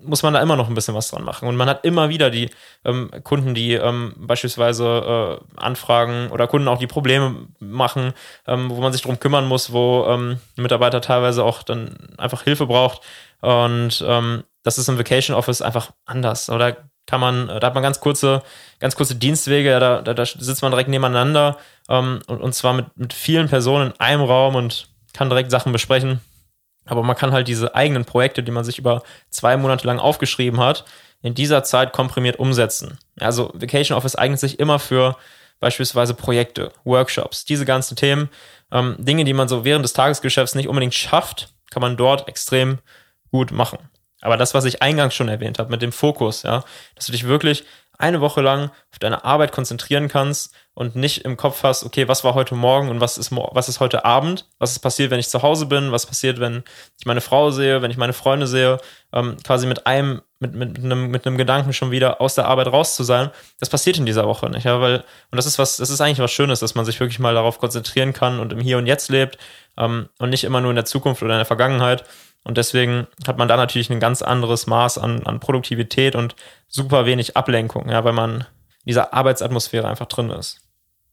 muss 0.01 0.23
man 0.23 0.33
da 0.33 0.41
immer 0.41 0.55
noch 0.55 0.67
ein 0.67 0.75
bisschen 0.75 0.95
was 0.95 1.09
dran 1.09 1.23
machen. 1.23 1.47
Und 1.47 1.55
man 1.55 1.69
hat 1.69 1.85
immer 1.85 2.09
wieder 2.09 2.29
die 2.29 2.49
ähm, 2.85 3.09
Kunden, 3.23 3.53
die 3.53 3.73
ähm, 3.73 4.13
beispielsweise 4.17 5.39
äh, 5.39 5.59
anfragen 5.59 6.29
oder 6.31 6.47
Kunden 6.47 6.67
auch 6.67 6.77
die 6.77 6.87
Probleme 6.87 7.47
machen, 7.59 8.13
ähm, 8.45 8.69
wo 8.69 8.81
man 8.81 8.91
sich 8.91 9.01
drum 9.01 9.19
kümmern 9.19 9.47
muss, 9.47 9.71
wo 9.71 10.05
ähm, 10.07 10.39
Mitarbeiter 10.55 11.01
teilweise 11.01 11.43
auch 11.43 11.63
dann 11.63 11.95
einfach 12.17 12.43
Hilfe 12.43 12.65
braucht. 12.65 13.01
Und 13.41 14.03
ähm, 14.05 14.43
das 14.67 14.77
ist 14.77 14.89
im 14.89 14.99
Vacation 14.99 15.33
Office 15.33 15.61
einfach 15.61 15.91
anders. 16.05 16.49
Oder 16.49 16.75
kann 17.05 17.21
man, 17.21 17.47
da 17.47 17.61
hat 17.67 17.73
man 17.73 17.83
ganz 17.83 18.01
kurze, 18.01 18.43
ganz 18.79 18.97
kurze 18.97 19.15
Dienstwege, 19.15 19.79
da, 19.79 20.01
da, 20.01 20.13
da 20.13 20.25
sitzt 20.25 20.61
man 20.61 20.71
direkt 20.71 20.89
nebeneinander 20.89 21.57
ähm, 21.87 22.19
und, 22.27 22.41
und 22.41 22.53
zwar 22.53 22.73
mit, 22.73 22.85
mit 22.97 23.13
vielen 23.13 23.47
Personen 23.47 23.91
in 23.91 23.99
einem 24.01 24.23
Raum 24.23 24.55
und 24.55 24.89
kann 25.13 25.29
direkt 25.29 25.51
Sachen 25.51 25.71
besprechen. 25.71 26.19
Aber 26.85 27.01
man 27.01 27.15
kann 27.15 27.31
halt 27.31 27.47
diese 27.47 27.75
eigenen 27.75 28.03
Projekte, 28.03 28.43
die 28.43 28.51
man 28.51 28.65
sich 28.65 28.77
über 28.77 29.03
zwei 29.29 29.55
Monate 29.55 29.87
lang 29.87 29.99
aufgeschrieben 29.99 30.59
hat, 30.59 30.83
in 31.21 31.33
dieser 31.33 31.63
Zeit 31.63 31.93
komprimiert 31.93 32.37
umsetzen. 32.37 32.97
Also 33.21 33.51
Vacation 33.53 33.97
Office 33.97 34.17
eignet 34.17 34.41
sich 34.41 34.59
immer 34.59 34.79
für 34.79 35.15
beispielsweise 35.61 36.13
Projekte, 36.13 36.73
Workshops, 36.83 37.45
diese 37.45 37.63
ganzen 37.63 37.95
Themen, 37.95 38.29
ähm, 38.73 38.97
Dinge, 38.99 39.23
die 39.23 39.33
man 39.33 39.47
so 39.47 39.63
während 39.63 39.85
des 39.85 39.93
Tagesgeschäfts 39.93 40.55
nicht 40.55 40.67
unbedingt 40.67 40.93
schafft, 40.93 41.53
kann 41.71 41.81
man 41.81 41.95
dort 41.95 42.27
extrem 42.27 42.79
gut 43.31 43.51
machen. 43.51 43.79
Aber 44.27 44.35
das, 44.35 44.53
was 44.53 44.65
ich 44.65 44.81
eingangs 44.81 45.15
schon 45.15 45.29
erwähnt 45.29 45.57
habe, 45.57 45.71
mit 45.71 45.81
dem 45.81 45.93
Fokus, 45.93 46.43
ja, 46.43 46.65
dass 46.95 47.05
du 47.05 47.13
dich 47.13 47.23
wirklich 47.27 47.63
eine 47.97 48.19
Woche 48.19 48.41
lang 48.41 48.71
auf 48.91 48.99
deine 48.99 49.23
Arbeit 49.23 49.53
konzentrieren 49.53 50.09
kannst 50.09 50.53
und 50.77 50.95
nicht 50.95 51.25
im 51.25 51.37
Kopf 51.37 51.63
hast, 51.63 51.83
okay, 51.83 52.07
was 52.07 52.23
war 52.23 52.35
heute 52.35 52.53
Morgen 52.53 52.89
und 52.89 53.01
was 53.01 53.17
ist, 53.17 53.31
was 53.31 53.67
ist 53.67 53.79
heute 53.79 54.05
Abend, 54.05 54.45
was 54.59 54.73
ist 54.73 54.79
passiert, 54.79 55.09
wenn 55.09 55.19
ich 55.19 55.27
zu 55.27 55.41
Hause 55.41 55.65
bin, 55.65 55.91
was 55.91 56.05
passiert, 56.05 56.39
wenn 56.39 56.63
ich 56.99 57.07
meine 57.07 57.19
Frau 57.19 57.49
sehe, 57.49 57.81
wenn 57.81 57.89
ich 57.89 57.97
meine 57.97 58.13
Freunde 58.13 58.45
sehe, 58.45 58.77
ähm, 59.11 59.37
quasi 59.43 59.65
mit 59.65 59.87
einem, 59.87 60.21
mit, 60.37 60.53
mit, 60.53 60.77
einem, 60.77 61.07
mit 61.07 61.25
einem 61.25 61.35
Gedanken 61.35 61.73
schon 61.73 61.89
wieder 61.89 62.21
aus 62.21 62.35
der 62.35 62.45
Arbeit 62.45 62.67
raus 62.67 62.95
zu 62.95 63.01
sein, 63.01 63.31
das 63.59 63.69
passiert 63.69 63.97
in 63.97 64.05
dieser 64.05 64.27
Woche 64.27 64.51
nicht, 64.51 64.65
ja, 64.65 64.79
weil, 64.79 64.97
und 65.31 65.37
das 65.37 65.47
ist 65.47 65.57
was, 65.57 65.77
das 65.77 65.89
ist 65.89 65.99
eigentlich 65.99 66.19
was 66.19 66.31
Schönes, 66.31 66.59
dass 66.59 66.75
man 66.75 66.85
sich 66.85 66.99
wirklich 66.99 67.17
mal 67.17 67.33
darauf 67.33 67.57
konzentrieren 67.57 68.13
kann 68.13 68.39
und 68.39 68.53
im 68.53 68.59
Hier 68.59 68.77
und 68.77 68.85
Jetzt 68.85 69.09
lebt 69.09 69.39
ähm, 69.79 70.09
und 70.19 70.29
nicht 70.29 70.43
immer 70.43 70.61
nur 70.61 70.69
in 70.69 70.75
der 70.75 70.85
Zukunft 70.85 71.23
oder 71.23 71.33
in 71.33 71.39
der 71.39 71.45
Vergangenheit. 71.45 72.03
Und 72.43 72.57
deswegen 72.57 73.07
hat 73.25 73.39
man 73.39 73.47
da 73.47 73.57
natürlich 73.57 73.89
ein 73.89 73.99
ganz 73.99 74.21
anderes 74.21 74.67
Maß 74.67 74.99
an, 74.99 75.23
an 75.25 75.39
Produktivität 75.39 76.15
und 76.15 76.35
super 76.67 77.07
wenig 77.07 77.35
Ablenkung, 77.35 77.89
ja, 77.89 78.03
weil 78.03 78.13
man 78.13 78.41
in 78.41 78.89
dieser 78.89 79.11
Arbeitsatmosphäre 79.11 79.87
einfach 79.87 80.05
drin 80.05 80.29
ist. 80.29 80.61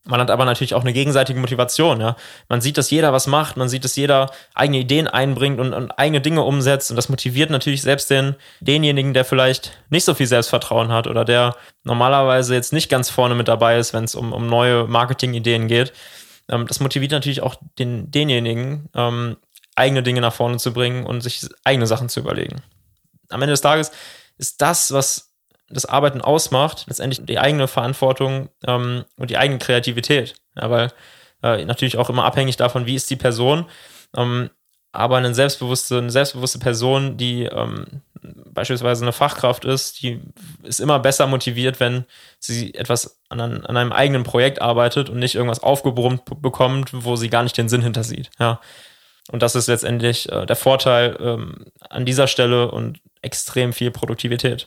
Man 0.06 0.20
hat 0.20 0.30
aber 0.30 0.44
natürlich 0.44 0.74
auch 0.74 0.82
eine 0.82 0.92
gegenseitige 0.92 1.40
Motivation. 1.40 2.00
Ja? 2.00 2.16
Man 2.48 2.60
sieht, 2.60 2.76
dass 2.76 2.90
jeder 2.90 3.14
was 3.14 3.26
macht, 3.26 3.56
man 3.56 3.70
sieht, 3.70 3.84
dass 3.84 3.96
jeder 3.96 4.30
eigene 4.54 4.78
Ideen 4.78 5.08
einbringt 5.08 5.58
und, 5.58 5.72
und 5.72 5.98
eigene 5.98 6.20
Dinge 6.20 6.42
umsetzt. 6.42 6.90
Und 6.90 6.96
das 6.96 7.08
motiviert 7.08 7.48
natürlich 7.48 7.80
selbst 7.80 8.10
den, 8.10 8.36
denjenigen, 8.60 9.14
der 9.14 9.24
vielleicht 9.24 9.78
nicht 9.88 10.04
so 10.04 10.12
viel 10.12 10.26
Selbstvertrauen 10.26 10.92
hat 10.92 11.06
oder 11.06 11.24
der 11.24 11.56
normalerweise 11.84 12.54
jetzt 12.54 12.74
nicht 12.74 12.90
ganz 12.90 13.08
vorne 13.08 13.34
mit 13.34 13.48
dabei 13.48 13.78
ist, 13.78 13.94
wenn 13.94 14.04
es 14.04 14.14
um, 14.14 14.34
um 14.34 14.46
neue 14.46 14.86
Marketingideen 14.86 15.68
geht. 15.68 15.94
Ähm, 16.50 16.66
das 16.66 16.80
motiviert 16.80 17.12
natürlich 17.12 17.40
auch 17.40 17.56
den, 17.78 18.10
denjenigen, 18.10 18.90
ähm, 18.94 19.38
eigene 19.74 20.02
Dinge 20.02 20.20
nach 20.20 20.34
vorne 20.34 20.58
zu 20.58 20.74
bringen 20.74 21.06
und 21.06 21.22
sich 21.22 21.46
eigene 21.64 21.86
Sachen 21.86 22.10
zu 22.10 22.20
überlegen. 22.20 22.62
Am 23.30 23.40
Ende 23.40 23.54
des 23.54 23.62
Tages 23.62 23.90
ist 24.36 24.60
das, 24.60 24.92
was 24.92 25.33
das 25.68 25.86
Arbeiten 25.86 26.20
ausmacht, 26.20 26.84
letztendlich 26.88 27.24
die 27.26 27.38
eigene 27.38 27.68
Verantwortung 27.68 28.48
ähm, 28.66 29.04
und 29.16 29.30
die 29.30 29.38
eigene 29.38 29.58
Kreativität. 29.58 30.34
Ja, 30.56 30.70
weil 30.70 30.92
äh, 31.42 31.64
natürlich 31.64 31.96
auch 31.98 32.10
immer 32.10 32.24
abhängig 32.24 32.56
davon, 32.56 32.86
wie 32.86 32.94
ist 32.94 33.10
die 33.10 33.16
Person. 33.16 33.66
Ähm, 34.16 34.50
aber 34.92 35.16
eine 35.16 35.34
selbstbewusste, 35.34 35.98
eine 35.98 36.10
selbstbewusste 36.10 36.60
Person, 36.60 37.16
die 37.16 37.44
ähm, 37.44 38.02
beispielsweise 38.22 39.04
eine 39.04 39.12
Fachkraft 39.12 39.64
ist, 39.64 40.00
die 40.02 40.20
ist 40.62 40.80
immer 40.80 41.00
besser 41.00 41.26
motiviert, 41.26 41.80
wenn 41.80 42.04
sie 42.38 42.74
etwas 42.74 43.20
an, 43.28 43.40
an 43.40 43.76
einem 43.76 43.92
eigenen 43.92 44.22
Projekt 44.22 44.62
arbeitet 44.62 45.10
und 45.10 45.18
nicht 45.18 45.34
irgendwas 45.34 45.62
aufgebrummt 45.62 46.22
bekommt, 46.40 46.90
wo 46.92 47.16
sie 47.16 47.28
gar 47.28 47.42
nicht 47.42 47.58
den 47.58 47.68
Sinn 47.68 47.82
hintersieht. 47.82 48.30
Ja. 48.38 48.60
Und 49.30 49.42
das 49.42 49.54
ist 49.56 49.66
letztendlich 49.66 50.30
äh, 50.30 50.46
der 50.46 50.56
Vorteil 50.56 51.16
ähm, 51.18 51.66
an 51.90 52.04
dieser 52.04 52.28
Stelle 52.28 52.70
und 52.70 53.00
extrem 53.22 53.72
viel 53.72 53.90
Produktivität. 53.90 54.66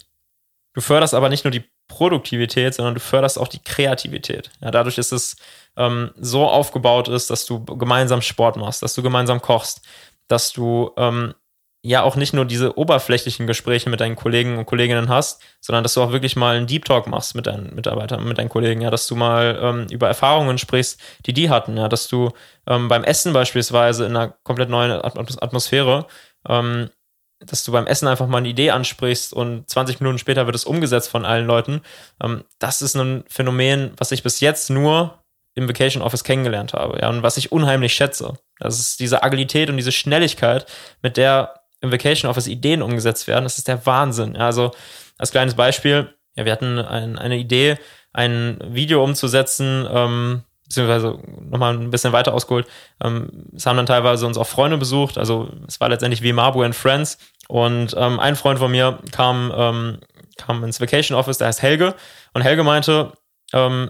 Du 0.78 0.82
förderst 0.82 1.16
aber 1.16 1.30
nicht 1.30 1.44
nur 1.44 1.50
die 1.50 1.64
Produktivität, 1.88 2.76
sondern 2.76 2.94
du 2.94 3.00
förderst 3.00 3.40
auch 3.40 3.48
die 3.48 3.64
Kreativität. 3.64 4.52
Ja, 4.62 4.70
dadurch, 4.70 4.98
dass 4.98 5.12
es 5.12 5.36
ähm, 5.76 6.12
so 6.18 6.48
aufgebaut 6.48 7.08
ist, 7.08 7.32
dass 7.32 7.48
du 7.48 7.66
gemeinsam 7.66 8.22
Sport 8.22 8.58
machst, 8.58 8.84
dass 8.84 8.94
du 8.94 9.02
gemeinsam 9.02 9.42
kochst, 9.42 9.82
dass 10.28 10.54
du 10.54 10.92
ähm, 10.96 11.34
ja 11.82 12.04
auch 12.04 12.16
nicht 12.16 12.34
nur 12.34 12.46
diese 12.46 12.78
oberflächlichen 12.78 13.48
Gespräche 13.48 13.90
mit 13.90 14.02
deinen 14.02 14.16
Kollegen 14.16 14.60
und 14.60 14.68
Kolleginnen 14.68 15.10
hast, 15.10 15.42
sondern 15.62 15.82
dass 15.82 15.96
du 15.96 16.04
auch 16.04 16.12
wirklich 16.12 16.36
mal 16.36 16.56
einen 16.56 16.68
Deep 16.68 16.86
Talk 16.86 17.08
machst 17.08 17.34
mit 17.34 17.48
deinen 17.48 17.74
Mitarbeitern, 17.74 18.24
mit 18.28 18.38
deinen 18.38 18.50
Kollegen, 18.50 18.82
ja, 18.82 18.92
dass 18.92 19.08
du 19.08 19.16
mal 19.16 19.58
ähm, 19.60 19.88
über 19.90 20.08
Erfahrungen 20.08 20.60
sprichst, 20.60 21.02
die 21.26 21.34
die 21.34 21.50
hatten, 21.50 21.76
ja, 21.76 21.90
dass 21.90 22.08
du 22.08 22.30
ähm, 22.68 22.88
beim 22.88 23.04
Essen 23.04 23.34
beispielsweise 23.34 24.06
in 24.06 24.16
einer 24.16 24.36
komplett 24.44 24.70
neuen 24.70 24.92
Atmosphäre 24.92 26.06
ähm, 26.48 26.92
dass 27.40 27.64
du 27.64 27.72
beim 27.72 27.88
Essen 27.88 28.08
einfach 28.08 28.28
mal 28.28 28.40
eine 28.40 28.48
Idee 28.48 28.72
ansprichst 28.72 29.34
und 29.34 29.70
20 29.70 30.00
Minuten 30.00 30.18
später 30.18 30.46
wird 30.46 30.56
es 30.56 30.66
umgesetzt 30.66 31.10
von 31.10 31.26
allen 31.26 31.46
Leuten. 31.46 31.82
Ähm, 32.22 32.44
das 32.60 32.82
ist 32.82 32.96
ein 32.96 33.24
Phänomen, 33.28 33.92
was 33.98 34.12
ich 34.12 34.24
bis 34.24 34.40
jetzt 34.40 34.70
nur 34.70 35.24
im 35.56 35.68
Vacation 35.68 36.04
Office 36.04 36.24
kennengelernt 36.24 36.74
habe, 36.74 37.00
ja, 37.02 37.10
und 37.10 37.24
was 37.24 37.38
ich 37.38 37.52
unheimlich 37.52 37.94
schätze. 37.94 38.38
Das 38.60 38.80
ist 38.80 39.00
diese 39.00 39.24
Agilität 39.24 39.70
und 39.70 39.78
diese 39.78 39.92
Schnelligkeit, 39.92 40.68
mit 41.02 41.18
der 41.18 41.62
im 41.82 41.92
Vacation 41.92 42.30
Office 42.30 42.48
Ideen 42.48 42.82
umgesetzt 42.82 43.28
werden. 43.28 43.44
Das 43.44 43.58
ist 43.58 43.68
der 43.68 43.86
Wahnsinn. 43.86 44.36
Ja, 44.36 44.46
also 44.48 44.72
als 45.18 45.32
kleines 45.32 45.56
Beispiel, 45.56 46.14
ja, 46.36 46.46
wir 46.46 46.52
hatten 46.52 46.80
ein, 46.80 47.18
eine 47.18 47.38
Idee, 47.38 47.78
ein 48.14 48.60
Video 48.64 49.04
umzusetzen, 49.04 49.88
ähm, 49.92 50.44
beziehungsweise 50.68 51.20
nochmal 51.50 51.74
ein 51.74 51.90
bisschen 51.90 52.14
weiter 52.14 52.34
ausgeholt. 52.34 52.68
Ähm, 53.04 53.46
es 53.56 53.66
haben 53.66 53.78
dann 53.78 53.86
teilweise 53.86 54.28
uns 54.28 54.38
auch 54.38 54.48
Freunde 54.48 54.78
besucht, 54.78 55.18
also 55.18 55.50
es 55.68 55.80
war 55.80 55.90
letztendlich 55.90 56.22
wie 56.22 56.34
Mabu 56.34 56.62
and 56.64 56.76
Friends. 56.76 57.18
Und 57.48 57.96
ähm, 57.98 58.20
ein 58.20 58.36
Freund 58.36 58.60
von 58.60 58.72
mir 58.72 59.00
kam, 59.12 59.54
ähm, 59.56 60.00
kam 60.38 60.64
ins 60.64 60.82
Vacation 60.82 61.18
Office, 61.18 61.38
der 61.38 61.48
heißt 61.48 61.62
Helge. 61.62 61.96
Und 62.34 62.42
Helge 62.42 62.64
meinte, 62.64 63.14
ähm, 63.54 63.90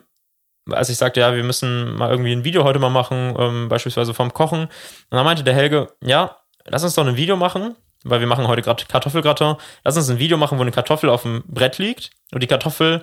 als 0.69 0.89
ich 0.89 0.97
sagte, 0.97 1.19
ja, 1.19 1.35
wir 1.35 1.43
müssen 1.43 1.95
mal 1.95 2.11
irgendwie 2.11 2.33
ein 2.33 2.43
Video 2.43 2.63
heute 2.63 2.79
mal 2.79 2.89
machen, 2.89 3.35
ähm, 3.37 3.69
beispielsweise 3.69 4.13
vom 4.13 4.33
Kochen. 4.33 4.61
Und 4.61 4.71
dann 5.09 5.25
meinte 5.25 5.43
der 5.43 5.53
Helge, 5.55 5.87
ja, 6.03 6.37
lass 6.65 6.83
uns 6.83 6.93
doch 6.93 7.05
ein 7.05 7.17
Video 7.17 7.35
machen, 7.35 7.75
weil 8.03 8.19
wir 8.19 8.27
machen 8.27 8.47
heute 8.47 8.61
gerade 8.61 8.85
Kartoffelgratin. 8.85 9.55
Lass 9.83 9.97
uns 9.97 10.09
ein 10.09 10.19
Video 10.19 10.37
machen, 10.37 10.57
wo 10.57 10.61
eine 10.61 10.71
Kartoffel 10.71 11.09
auf 11.09 11.23
dem 11.23 11.43
Brett 11.47 11.77
liegt 11.79 12.11
und 12.31 12.43
die 12.43 12.47
Kartoffel 12.47 13.01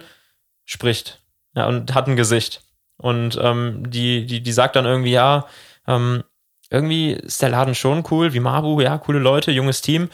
spricht. 0.65 1.21
Ja, 1.57 1.67
und 1.67 1.95
hat 1.95 2.07
ein 2.07 2.17
Gesicht. 2.17 2.63
Und 2.97 3.39
ähm, 3.43 3.91
die, 3.91 4.27
die, 4.27 4.43
die 4.43 4.53
sagt 4.53 4.77
dann 4.77 4.87
irgendwie, 4.87 5.13
ja, 5.13 5.47
ähm, 5.87 6.23
irgendwie 6.71 7.13
ist 7.13 7.43
der 7.43 7.51
Laden 7.51 7.75
schon 7.75 8.05
cool, 8.11 8.33
wie 8.33 8.41
Mabu, 8.41 8.81
ja, 8.81 8.99
coole 8.99 9.19
Leute, 9.19 9.51
junges 9.53 9.83
Team, 9.83 10.09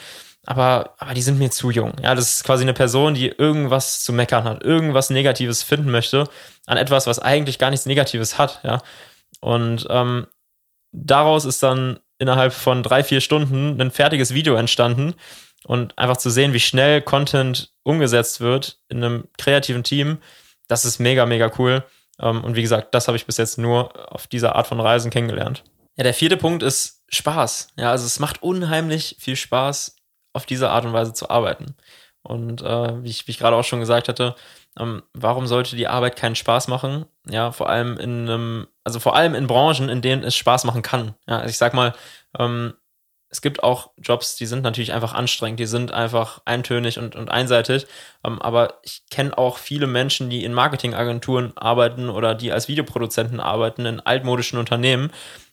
aber, 0.46 0.94
aber 0.98 1.14
die 1.14 1.22
sind 1.22 1.38
mir 1.38 1.50
zu 1.50 1.70
jung. 1.70 1.94
Ja, 2.02 2.14
das 2.14 2.32
ist 2.32 2.44
quasi 2.44 2.62
eine 2.62 2.74
Person, 2.74 3.14
die 3.14 3.28
irgendwas 3.28 4.02
zu 4.02 4.12
meckern 4.12 4.44
hat, 4.44 4.64
irgendwas 4.64 5.10
Negatives 5.10 5.62
finden 5.62 5.90
möchte 5.90 6.24
an 6.66 6.78
etwas, 6.78 7.06
was 7.06 7.18
eigentlich 7.18 7.58
gar 7.58 7.70
nichts 7.70 7.86
Negatives 7.86 8.38
hat, 8.38 8.60
ja. 8.62 8.82
Und 9.40 9.86
ähm, 9.90 10.26
daraus 10.92 11.44
ist 11.44 11.62
dann 11.62 12.00
innerhalb 12.18 12.52
von 12.52 12.82
drei, 12.82 13.02
vier 13.02 13.20
Stunden 13.20 13.80
ein 13.80 13.90
fertiges 13.90 14.34
Video 14.34 14.54
entstanden 14.54 15.14
und 15.64 15.96
einfach 15.98 16.18
zu 16.18 16.30
sehen, 16.30 16.52
wie 16.52 16.60
schnell 16.60 17.00
Content 17.00 17.72
umgesetzt 17.82 18.40
wird 18.40 18.78
in 18.88 19.02
einem 19.02 19.28
kreativen 19.38 19.84
Team, 19.84 20.18
das 20.68 20.84
ist 20.84 20.98
mega, 21.00 21.26
mega 21.26 21.50
cool. 21.58 21.84
Ähm, 22.20 22.44
und 22.44 22.56
wie 22.56 22.62
gesagt, 22.62 22.94
das 22.94 23.08
habe 23.08 23.16
ich 23.16 23.26
bis 23.26 23.36
jetzt 23.36 23.58
nur 23.58 24.12
auf 24.12 24.26
dieser 24.26 24.56
Art 24.56 24.66
von 24.66 24.80
Reisen 24.80 25.10
kennengelernt. 25.10 25.64
Ja, 25.96 26.04
der 26.04 26.14
vierte 26.14 26.36
Punkt 26.36 26.62
ist 26.62 27.02
Spaß. 27.08 27.68
Ja, 27.76 27.90
also 27.90 28.06
es 28.06 28.20
macht 28.20 28.42
unheimlich 28.42 29.16
viel 29.18 29.36
Spaß, 29.36 29.96
auf 30.32 30.46
diese 30.46 30.70
Art 30.70 30.84
und 30.84 30.92
Weise 30.92 31.12
zu 31.12 31.28
arbeiten. 31.28 31.74
Und 32.22 32.62
äh, 32.62 33.02
wie 33.02 33.10
ich, 33.10 33.28
ich 33.28 33.38
gerade 33.38 33.56
auch 33.56 33.64
schon 33.64 33.80
gesagt 33.80 34.08
hatte, 34.08 34.34
ähm, 34.78 35.02
warum 35.14 35.46
sollte 35.46 35.74
die 35.74 35.88
Arbeit 35.88 36.16
keinen 36.16 36.36
Spaß 36.36 36.68
machen? 36.68 37.06
Ja, 37.28 37.50
vor 37.50 37.68
allem 37.68 37.96
in 37.98 38.28
einem, 38.28 38.68
also 38.84 39.00
vor 39.00 39.16
allem 39.16 39.34
in 39.34 39.46
Branchen, 39.46 39.88
in 39.88 40.02
denen 40.02 40.22
es 40.22 40.36
Spaß 40.36 40.64
machen 40.64 40.82
kann. 40.82 41.14
Ja, 41.26 41.38
also 41.38 41.50
ich 41.50 41.58
sag 41.58 41.74
mal, 41.74 41.94
ähm, 42.38 42.74
es 43.30 43.40
gibt 43.40 43.62
auch 43.62 43.92
Jobs, 43.96 44.34
die 44.34 44.46
sind 44.46 44.62
natürlich 44.62 44.92
einfach 44.92 45.14
anstrengend, 45.14 45.60
die 45.60 45.66
sind 45.66 45.92
einfach 45.92 46.40
eintönig 46.44 46.98
und, 46.98 47.14
und 47.14 47.30
einseitig. 47.30 47.86
Ähm, 48.24 48.42
aber 48.42 48.80
ich 48.82 49.04
kenne 49.08 49.38
auch 49.38 49.58
viele 49.58 49.86
Menschen, 49.86 50.30
die 50.30 50.44
in 50.44 50.52
Marketingagenturen 50.52 51.56
arbeiten 51.56 52.10
oder 52.10 52.34
die 52.34 52.52
als 52.52 52.66
Videoproduzenten 52.68 53.38
arbeiten 53.38 53.86
in 53.86 54.00
altmodischen 54.00 54.58
Unternehmen 54.58 55.12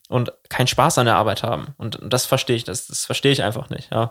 und 0.10 0.34
keinen 0.50 0.68
Spaß 0.68 0.98
an 0.98 1.06
der 1.06 1.18
Arbeit 1.18 1.44
haben. 1.44 1.76
Und, 1.78 2.00
das 2.02 2.26
verstehe 2.26 2.56
ich, 2.56 2.64
das, 2.64 2.88
das 2.88 3.06
verstehe 3.06 3.32
ich 3.32 3.44
einfach 3.44 3.70
nicht. 3.70 3.92
Ja. 3.92 4.10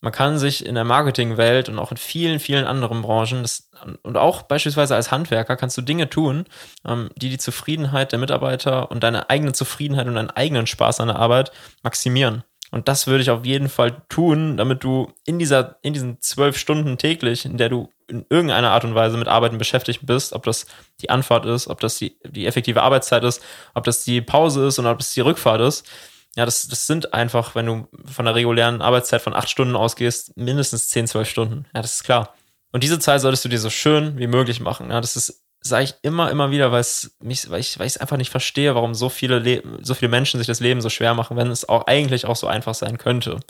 Man 0.00 0.12
kann 0.12 0.38
sich 0.38 0.64
in 0.64 0.74
der 0.74 0.84
Marketingwelt 0.84 1.68
und 1.68 1.78
auch 1.78 1.90
in 1.90 1.96
vielen, 1.96 2.38
vielen 2.38 2.64
anderen 2.64 3.02
Branchen 3.02 3.42
das, 3.42 3.70
und 4.02 4.16
auch 4.16 4.42
beispielsweise 4.42 4.94
als 4.94 5.10
Handwerker 5.10 5.56
kannst 5.56 5.76
du 5.76 5.82
Dinge 5.82 6.08
tun, 6.08 6.44
ähm, 6.86 7.10
die 7.16 7.28
die 7.28 7.38
Zufriedenheit 7.38 8.12
der 8.12 8.18
Mitarbeiter 8.18 8.90
und 8.90 9.02
deine 9.02 9.28
eigene 9.28 9.52
Zufriedenheit 9.52 10.06
und 10.06 10.14
deinen 10.14 10.30
eigenen 10.30 10.66
Spaß 10.66 11.00
an 11.00 11.08
der 11.08 11.16
Arbeit 11.16 11.50
maximieren. 11.82 12.44
Und 12.70 12.88
das 12.88 13.06
würde 13.06 13.22
ich 13.22 13.30
auf 13.30 13.44
jeden 13.44 13.68
Fall 13.68 14.02
tun, 14.08 14.56
damit 14.56 14.82
du 14.82 15.12
in 15.24 15.38
dieser, 15.38 15.76
in 15.82 15.92
diesen 15.92 16.20
zwölf 16.20 16.58
Stunden 16.58 16.98
täglich, 16.98 17.44
in 17.44 17.58
der 17.58 17.68
du 17.68 17.88
in 18.08 18.24
irgendeiner 18.28 18.70
Art 18.70 18.84
und 18.84 18.94
Weise 18.94 19.16
mit 19.16 19.28
Arbeiten 19.28 19.58
beschäftigt 19.58 20.06
bist, 20.06 20.32
ob 20.32 20.44
das 20.44 20.66
die 21.00 21.10
Anfahrt 21.10 21.46
ist, 21.46 21.68
ob 21.68 21.80
das 21.80 21.98
die, 21.98 22.18
die 22.24 22.46
effektive 22.46 22.82
Arbeitszeit 22.82 23.24
ist, 23.24 23.42
ob 23.74 23.84
das 23.84 24.04
die 24.04 24.20
Pause 24.20 24.66
ist 24.66 24.78
oder 24.78 24.92
ob 24.92 25.00
es 25.00 25.12
die 25.12 25.20
Rückfahrt 25.20 25.60
ist. 25.60 25.88
Ja, 26.36 26.44
das, 26.44 26.68
das 26.68 26.86
sind 26.86 27.14
einfach, 27.14 27.54
wenn 27.54 27.66
du 27.66 27.88
von 28.04 28.26
der 28.26 28.34
regulären 28.34 28.82
Arbeitszeit 28.82 29.22
von 29.22 29.34
acht 29.34 29.48
Stunden 29.48 29.74
ausgehst, 29.74 30.36
mindestens 30.36 30.88
zehn, 30.88 31.06
zwölf 31.06 31.28
Stunden. 31.28 31.66
Ja, 31.74 31.82
das 31.82 31.94
ist 31.94 32.04
klar. 32.04 32.34
Und 32.72 32.82
diese 32.82 32.98
Zeit 32.98 33.22
solltest 33.22 33.44
du 33.44 33.48
dir 33.48 33.58
so 33.58 33.70
schön 33.70 34.18
wie 34.18 34.26
möglich 34.26 34.60
machen. 34.60 34.90
Ja, 34.90 35.00
das 35.00 35.16
ist 35.16 35.45
sage 35.60 35.84
ich 35.84 35.94
immer, 36.02 36.30
immer 36.30 36.50
wieder, 36.50 36.72
weil 36.72 36.80
es 36.80 37.16
mich, 37.20 37.50
weil 37.50 37.60
ich, 37.60 37.78
weil 37.78 37.86
es 37.86 37.96
einfach 37.96 38.16
nicht 38.16 38.30
verstehe, 38.30 38.74
warum 38.74 38.94
so 38.94 39.08
viele, 39.08 39.38
Le 39.38 39.62
so 39.82 39.94
viele 39.94 40.10
Menschen 40.10 40.38
sich 40.38 40.46
das 40.46 40.60
Leben 40.60 40.80
so 40.80 40.90
schwer 40.90 41.14
machen, 41.14 41.36
wenn 41.36 41.50
es 41.50 41.68
auch 41.68 41.86
eigentlich 41.86 42.26
auch 42.26 42.36
so 42.36 42.46
einfach 42.46 42.74
sein 42.74 42.98
könnte. 42.98 43.40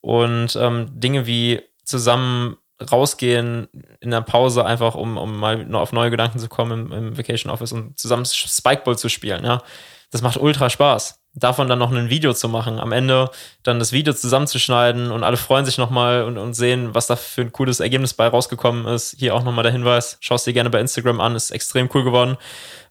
Und 0.00 0.56
ähm, 0.56 0.88
Dinge 1.00 1.26
wie 1.26 1.62
zusammen 1.84 2.56
rausgehen 2.90 3.68
in 4.00 4.10
der 4.10 4.22
Pause 4.22 4.64
einfach, 4.64 4.94
um, 4.94 5.18
um 5.18 5.36
mal 5.38 5.74
auf 5.74 5.92
neue 5.92 6.10
Gedanken 6.10 6.38
zu 6.38 6.48
kommen 6.48 6.86
im, 6.86 6.92
im 6.92 7.18
Vacation 7.18 7.52
Office 7.52 7.72
und 7.72 7.98
zusammen 7.98 8.24
Spikeball 8.24 8.98
zu 8.98 9.08
spielen, 9.08 9.44
ja. 9.44 9.62
Das 10.10 10.22
macht 10.22 10.38
ultra 10.38 10.70
Spaß. 10.70 11.19
Davon 11.34 11.68
dann 11.68 11.78
noch 11.78 11.92
ein 11.92 12.10
Video 12.10 12.34
zu 12.34 12.48
machen, 12.48 12.80
am 12.80 12.92
Ende 12.92 13.30
dann 13.62 13.78
das 13.78 13.92
Video 13.92 14.12
zusammenzuschneiden 14.12 15.12
und 15.12 15.22
alle 15.22 15.36
freuen 15.36 15.64
sich 15.64 15.78
nochmal 15.78 16.24
und, 16.24 16.38
und 16.38 16.54
sehen, 16.54 16.94
was 16.94 17.06
da 17.06 17.16
für 17.16 17.42
ein 17.42 17.52
cooles 17.52 17.80
Ergebnis 17.80 18.14
bei 18.14 18.26
rausgekommen 18.26 18.86
ist. 18.86 19.16
Hier 19.18 19.34
auch 19.34 19.44
nochmal 19.44 19.62
der 19.62 19.72
Hinweis, 19.72 20.18
schaust 20.20 20.46
dir 20.46 20.52
gerne 20.52 20.70
bei 20.70 20.80
Instagram 20.80 21.20
an, 21.20 21.36
ist 21.36 21.50
extrem 21.50 21.88
cool 21.94 22.02
geworden. 22.02 22.36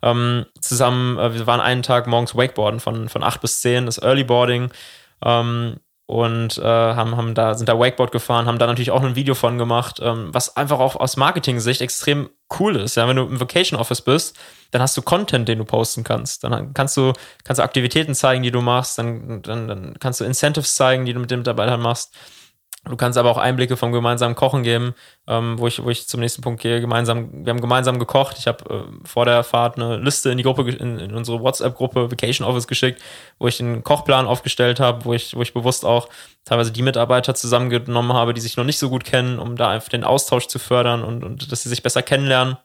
Ähm, 0.01 0.46
zusammen, 0.62 1.17
äh, 1.17 1.34
wir 1.34 1.48
waren 1.48 1.60
einen 1.60 1.84
Tag 1.84 2.08
morgens 2.08 2.36
Wakeboarden 2.36 2.79
von, 2.79 3.10
von 3.10 3.24
8 3.24 3.41
bis 3.41 3.62
10, 3.62 3.86
das 3.86 4.01
Early 4.01 4.24
Boarding. 4.24 4.72
Ähm, 5.24 5.77
und 6.09 6.57
äh, 6.57 6.63
haben, 6.63 7.15
haben 7.17 7.35
da, 7.35 7.53
sind 7.53 7.69
da 7.69 7.77
Wakeboard 7.77 8.11
gefahren, 8.11 8.47
haben 8.47 8.57
da 8.57 8.65
natürlich 8.65 8.89
auch 8.89 9.03
ein 9.03 9.15
Video 9.15 9.35
von 9.35 9.59
gemacht, 9.59 9.99
ähm, 10.01 10.29
was 10.31 10.57
einfach 10.57 10.79
auch 10.79 10.95
aus 10.95 11.17
Marketing-Sicht 11.17 11.81
extrem 11.81 12.31
cool 12.59 12.77
ist. 12.77 12.95
Ja, 12.95 13.07
wenn 13.07 13.15
du 13.15 13.27
im 13.27 13.39
Vacation 13.39 13.79
Office 13.79 14.01
bist, 14.01 14.35
dann 14.71 14.81
hast 14.81 14.97
du 14.97 15.03
Content, 15.03 15.47
den 15.47 15.59
du 15.59 15.65
posten 15.65 16.03
kannst. 16.03 16.43
Dann 16.43 16.73
kannst 16.73 16.97
du, 16.97 17.13
kannst 17.43 17.59
du 17.59 17.63
Aktivitäten 17.63 18.15
zeigen, 18.15 18.41
die 18.41 18.49
du 18.49 18.59
machst, 18.59 18.97
dann, 18.97 19.43
dann, 19.43 19.67
dann 19.67 19.99
kannst 19.99 20.19
du 20.19 20.25
Incentives 20.25 20.75
zeigen, 20.75 21.05
die 21.05 21.13
du 21.13 21.19
mit 21.19 21.29
dem 21.29 21.41
Mitarbeitern 21.41 21.79
machst. 21.79 22.11
Du 22.86 22.95
kannst 22.95 23.17
aber 23.17 23.29
auch 23.29 23.38
Einblicke 23.38 23.75
vom 23.75 23.91
gemeinsamen 23.91 24.36
Kochen 24.36 24.63
geben, 24.63 24.95
ähm, 25.27 25.59
wo, 25.59 25.67
ich, 25.67 25.83
wo 25.83 25.89
ich 25.89 26.07
zum 26.07 26.21
nächsten 26.21 26.41
Punkt 26.41 26.62
gehe. 26.62 26.79
Gemeinsam, 26.79 27.45
wir 27.45 27.51
haben 27.51 27.59
gemeinsam 27.59 28.00
gekocht. 28.00 28.38
Ich 28.39 28.48
habe 28.48 28.74
äh, 28.74 29.05
vor 29.05 29.25
der 29.25 29.43
Fahrt 29.43 29.75
eine 29.75 29.98
Liste 29.98 30.31
in 30.31 30.38
die 30.38 30.43
Gruppe, 30.43 30.69
in, 30.71 30.98
in 30.98 31.13
unsere 31.13 31.41
WhatsApp-Gruppe 31.41 32.09
Vacation 32.09 32.48
Office 32.48 32.67
geschickt, 32.67 33.01
wo 33.38 33.48
ich 33.48 33.57
den 33.57 33.83
Kochplan 33.83 34.27
aufgestellt 34.27 34.79
habe, 34.79 35.03
wo 35.03 35.13
ich, 35.13 35.36
wo 35.36 35.41
ich 35.41 35.53
bewusst 35.53 35.83
auch 35.83 36.07
teilweise 36.45 36.71
die 36.71 36.81
Mitarbeiter 36.81 37.36
zusammengenommen 37.36 38.13
habe, 38.13 38.33
die 38.33 38.41
sich 38.41 38.55
noch 38.55 38.63
nicht 38.63 38.79
so 38.79 38.89
gut 38.89 39.03
kennen, 39.03 39.39
um 39.39 39.57
da 39.57 39.69
einfach 39.69 39.89
den 39.89 40.05
Austausch 40.05 40.48
zu 40.48 40.57
fördern 40.57 41.03
und, 41.03 41.25
und 41.25 41.51
dass 41.51 41.63
sie 41.63 41.69
sich 41.69 41.83
besser 41.83 42.01
kennenlernen. 42.01 42.57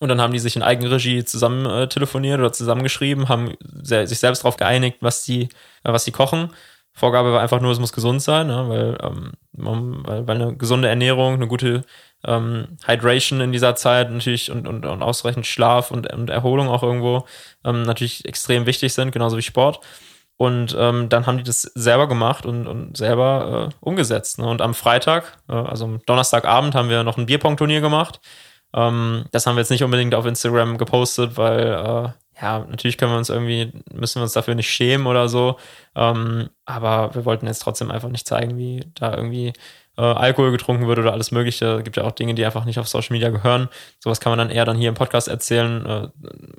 Und 0.00 0.08
dann 0.08 0.20
haben 0.20 0.32
die 0.32 0.38
sich 0.40 0.56
in 0.56 0.62
Eigenregie 0.62 1.24
zusammen 1.24 1.64
äh, 1.66 1.88
telefoniert 1.88 2.40
oder 2.40 2.52
zusammengeschrieben, 2.52 3.28
haben 3.28 3.54
se 3.82 4.06
sich 4.06 4.18
selbst 4.18 4.42
darauf 4.44 4.56
geeinigt, 4.56 4.98
was 5.00 5.24
die, 5.24 5.44
äh, 5.84 5.92
was 5.92 6.04
die 6.04 6.12
kochen 6.12 6.50
Vorgabe 6.98 7.32
war 7.32 7.40
einfach 7.40 7.60
nur, 7.60 7.72
es 7.72 7.78
muss 7.78 7.92
gesund 7.92 8.20
sein, 8.22 8.48
ne? 8.48 8.68
weil, 8.68 8.98
ähm, 9.02 9.32
weil, 9.52 10.26
weil 10.26 10.42
eine 10.42 10.56
gesunde 10.56 10.88
Ernährung, 10.88 11.34
eine 11.34 11.46
gute 11.46 11.82
ähm, 12.26 12.76
Hydration 12.86 13.40
in 13.40 13.52
dieser 13.52 13.74
Zeit 13.76 14.10
natürlich 14.10 14.50
und, 14.50 14.66
und, 14.66 14.84
und 14.84 15.02
ausreichend 15.02 15.46
Schlaf 15.46 15.90
und, 15.90 16.12
und 16.12 16.30
Erholung 16.30 16.68
auch 16.68 16.82
irgendwo 16.82 17.24
ähm, 17.64 17.82
natürlich 17.82 18.24
extrem 18.24 18.66
wichtig 18.66 18.92
sind, 18.92 19.12
genauso 19.12 19.36
wie 19.36 19.42
Sport. 19.42 19.80
Und 20.36 20.76
ähm, 20.78 21.08
dann 21.08 21.26
haben 21.26 21.38
die 21.38 21.42
das 21.44 21.62
selber 21.62 22.06
gemacht 22.06 22.46
und, 22.46 22.68
und 22.68 22.96
selber 22.96 23.70
äh, 23.70 23.74
umgesetzt. 23.80 24.38
Ne? 24.38 24.46
Und 24.46 24.62
am 24.62 24.72
Freitag, 24.72 25.36
äh, 25.48 25.54
also 25.54 25.84
am 25.84 26.00
Donnerstagabend, 26.06 26.76
haben 26.76 26.90
wir 26.90 27.02
noch 27.02 27.18
ein 27.18 27.26
Bierpong-Turnier 27.26 27.80
gemacht. 27.80 28.20
Ähm, 28.72 29.24
das 29.32 29.46
haben 29.46 29.56
wir 29.56 29.62
jetzt 29.62 29.70
nicht 29.70 29.82
unbedingt 29.82 30.14
auf 30.14 30.26
Instagram 30.26 30.78
gepostet, 30.78 31.36
weil 31.36 31.66
äh, 31.66 32.08
ja, 32.40 32.60
natürlich 32.60 32.98
können 32.98 33.12
wir 33.12 33.18
uns 33.18 33.30
irgendwie, 33.30 33.72
müssen 33.92 34.16
wir 34.20 34.22
uns 34.22 34.32
dafür 34.32 34.54
nicht 34.54 34.70
schämen 34.70 35.06
oder 35.06 35.28
so. 35.28 35.58
Ähm, 35.96 36.50
aber 36.64 37.14
wir 37.14 37.24
wollten 37.24 37.46
jetzt 37.46 37.60
trotzdem 37.60 37.90
einfach 37.90 38.08
nicht 38.10 38.28
zeigen, 38.28 38.56
wie 38.56 38.84
da 38.94 39.14
irgendwie 39.16 39.52
äh, 39.98 40.02
Alkohol 40.02 40.52
getrunken 40.52 40.86
wird 40.86 40.98
oder 40.98 41.12
alles 41.12 41.32
Mögliche. 41.32 41.78
Es 41.78 41.84
gibt 41.84 41.96
ja 41.96 42.04
auch 42.04 42.12
Dinge, 42.12 42.34
die 42.34 42.46
einfach 42.46 42.64
nicht 42.64 42.78
auf 42.78 42.86
Social 42.86 43.12
Media 43.12 43.30
gehören. 43.30 43.68
Sowas 43.98 44.20
kann 44.20 44.30
man 44.30 44.38
dann 44.38 44.50
eher 44.50 44.64
dann 44.64 44.76
hier 44.76 44.88
im 44.88 44.94
Podcast 44.94 45.26
erzählen, 45.26 45.84
äh, 45.84 46.08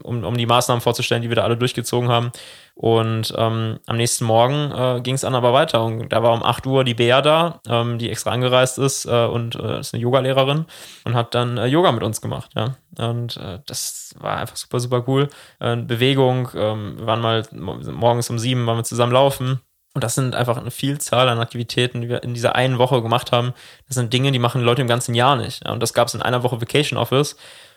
um, 0.04 0.24
um 0.24 0.38
die 0.38 0.46
Maßnahmen 0.46 0.82
vorzustellen, 0.82 1.22
die 1.22 1.30
wir 1.30 1.38
da 1.38 1.44
alle 1.44 1.58
durchgezogen 1.58 2.10
haben. 2.10 2.32
Und 2.76 3.34
ähm, 3.38 3.80
am 3.88 3.98
nächsten 3.98 4.26
Morgen 4.26 4.72
äh, 4.72 5.02
ging 5.02 5.16
es 5.16 5.22
dann 5.22 5.36
aber 5.36 5.54
weiter. 5.54 5.84
Und 5.84 6.10
da 6.10 6.22
war 6.22 6.34
um 6.34 6.44
8 6.44 6.68
Uhr 6.68 6.84
die 6.84 6.94
Bea 6.94 7.22
da, 7.22 7.62
ähm, 7.68 7.98
die 7.98 8.10
extra 8.10 8.32
angereist 8.32 8.78
ist 8.78 9.06
äh, 9.06 9.26
und 9.26 9.56
äh, 9.56 9.80
ist 9.80 9.94
eine 9.94 10.04
Yogalehrerin 10.04 10.66
und 11.06 11.14
hat 11.16 11.34
dann 11.34 11.58
äh, 11.58 11.66
Yoga 11.66 11.92
mit 11.94 12.04
uns 12.04 12.22
gemacht. 12.22 12.52
Ja. 12.56 12.76
Und 12.98 13.40
das 13.68 14.16
war 14.20 14.38
einfach 14.38 14.58
super, 14.58 14.80
super 14.80 15.04
cool. 15.08 15.30
Bewegung, 15.60 16.50
ähm, 16.56 16.98
wir 16.98 17.06
waren 17.06 17.22
mal 17.22 17.44
morgens 17.52 18.30
um 18.30 18.40
sieben, 18.40 18.66
waren 18.66 18.78
wir 18.78 18.84
zusammen 18.84 19.14
laufen 19.14 19.62
und 20.00 20.04
das 20.06 20.16
sind 20.16 20.34
einfach 20.34 20.56
eine 20.56 20.72
Vielzahl 20.72 21.28
an 21.28 21.40
Aktivitäten, 21.40 22.00
die 22.00 22.08
wir 22.08 22.24
in 22.24 22.34
dieser 22.34 22.56
einen 22.56 22.78
Woche 22.78 23.02
gemacht 23.02 23.34
haben. 23.34 23.54
Das 23.86 23.96
sind 23.96 24.14
Dinge, 24.14 24.32
die 24.32 24.40
machen 24.40 24.62
Leute 24.62 24.82
im 24.82 24.88
ganzen 24.88 25.14
Jahr 25.14 25.36
nicht. 25.36 25.68
Und 25.68 25.84
das 25.84 25.94
gab 25.94 26.08
es 26.08 26.14
in 26.14 26.22
einer 26.22 26.42
Woche 26.42 26.62
Vacation 26.62 26.98
Office. 26.98 27.36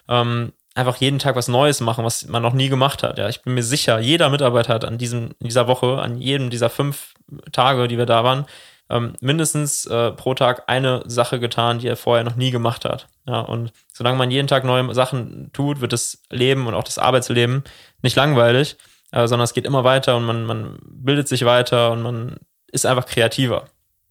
Ähm, 0.08 0.52
einfach 0.76 0.98
jeden 0.98 1.18
Tag 1.18 1.34
was 1.34 1.48
Neues 1.48 1.80
machen, 1.80 2.04
was 2.04 2.28
man 2.28 2.40
noch 2.40 2.52
nie 2.52 2.68
gemacht 2.68 3.02
hat. 3.02 3.18
Ja, 3.18 3.28
ich 3.28 3.42
bin 3.42 3.54
mir 3.54 3.64
sicher, 3.64 3.98
jeder 3.98 4.30
Mitarbeiter 4.30 4.72
hat 4.72 4.84
an 4.84 4.98
diesem, 4.98 5.30
dieser 5.40 5.66
Woche, 5.66 5.98
an 5.98 6.16
jedem 6.18 6.48
dieser 6.48 6.70
fünf 6.70 7.14
Tage, 7.50 7.88
die 7.88 7.98
wir 7.98 8.06
da 8.06 8.22
waren, 8.22 8.46
ähm, 8.88 9.14
mindestens 9.20 9.84
äh, 9.86 10.12
pro 10.12 10.34
Tag 10.34 10.62
eine 10.68 11.02
Sache 11.06 11.40
getan, 11.40 11.80
die 11.80 11.88
er 11.88 11.96
vorher 11.96 12.22
noch 12.22 12.36
nie 12.36 12.52
gemacht 12.52 12.84
hat. 12.84 13.08
Ja, 13.26 13.40
und 13.40 13.72
solange 13.92 14.16
man 14.16 14.30
jeden 14.30 14.46
Tag 14.46 14.62
neue 14.62 14.94
Sachen 14.94 15.50
tut, 15.52 15.80
wird 15.80 15.92
das 15.92 16.22
Leben 16.30 16.68
und 16.68 16.74
auch 16.74 16.84
das 16.84 16.98
Arbeitsleben 16.98 17.64
nicht 18.00 18.14
langweilig 18.14 18.76
äh, 19.12 19.29
sondern 19.29 19.44
es 19.44 19.55
geht 19.55 19.66
immer 19.66 19.85
weiter 19.85 20.16
und 20.16 20.25
man, 20.25 20.44
man 20.44 20.79
bildet 20.83 21.29
sich 21.29 21.44
weiter 21.44 21.92
und 21.92 22.03
man 22.03 22.37
ist 22.72 22.87
einfach 22.87 23.07
kreativer. 23.07 23.66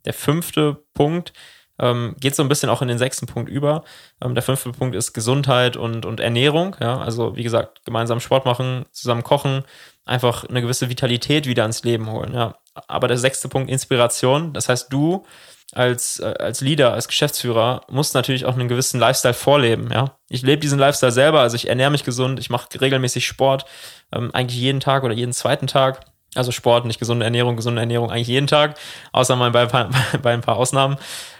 Der 0.05 0.13
fünfte 0.13 0.83
Punkt 0.93 1.33
ähm, 1.79 2.15
geht 2.19 2.35
so 2.35 2.43
ein 2.43 2.49
bisschen 2.49 2.69
auch 2.69 2.81
in 2.81 2.87
den 2.87 2.97
sechsten 2.97 3.25
Punkt 3.25 3.49
über. 3.49 3.83
Ähm, 4.21 4.35
der 4.35 4.43
fünfte 4.43 4.71
Punkt 4.71 4.95
ist 4.95 5.13
Gesundheit 5.13 5.75
und, 5.75 6.05
und 6.05 6.19
Ernährung. 6.19 6.75
Ja? 6.79 6.99
Also 6.99 7.35
wie 7.35 7.43
gesagt, 7.43 7.83
gemeinsam 7.85 8.19
Sport 8.19 8.45
machen, 8.45 8.85
zusammen 8.91 9.23
kochen, 9.23 9.63
einfach 10.05 10.45
eine 10.45 10.61
gewisse 10.61 10.89
Vitalität 10.89 11.47
wieder 11.47 11.65
ins 11.65 11.83
Leben 11.83 12.09
holen. 12.09 12.33
Ja? 12.33 12.55
Aber 12.87 13.07
der 13.07 13.17
sechste 13.17 13.49
Punkt, 13.49 13.69
Inspiration. 13.69 14.53
Das 14.53 14.69
heißt, 14.69 14.93
du 14.93 15.25
als, 15.73 16.19
äh, 16.19 16.33
als 16.39 16.61
Leader, 16.61 16.93
als 16.93 17.07
Geschäftsführer 17.07 17.81
muss 17.89 18.13
natürlich 18.13 18.45
auch 18.45 18.53
einen 18.53 18.67
gewissen 18.67 18.99
Lifestyle 18.99 19.33
vorleben. 19.33 19.89
Ja? 19.91 20.17
Ich 20.29 20.41
lebe 20.41 20.59
diesen 20.59 20.79
Lifestyle 20.79 21.11
selber, 21.11 21.41
also 21.41 21.55
ich 21.55 21.67
ernähre 21.67 21.91
mich 21.91 22.03
gesund, 22.03 22.39
ich 22.39 22.49
mache 22.49 22.67
regelmäßig 22.79 23.25
Sport, 23.25 23.65
ähm, 24.11 24.31
eigentlich 24.33 24.59
jeden 24.59 24.79
Tag 24.79 25.03
oder 25.03 25.13
jeden 25.13 25.33
zweiten 25.33 25.67
Tag. 25.67 26.05
Also 26.33 26.51
Sport, 26.51 26.85
nicht 26.85 26.99
gesunde 26.99 27.25
Ernährung, 27.25 27.57
gesunde 27.57 27.81
Ernährung 27.81 28.09
eigentlich 28.09 28.27
jeden 28.27 28.47
Tag, 28.47 28.77
außer 29.11 29.35
mal 29.35 29.51
bei, 29.51 29.65
bei, 29.65 29.89
bei 30.21 30.33
ein 30.33 30.41
paar 30.41 30.57
Ausnahmen. 30.57 30.97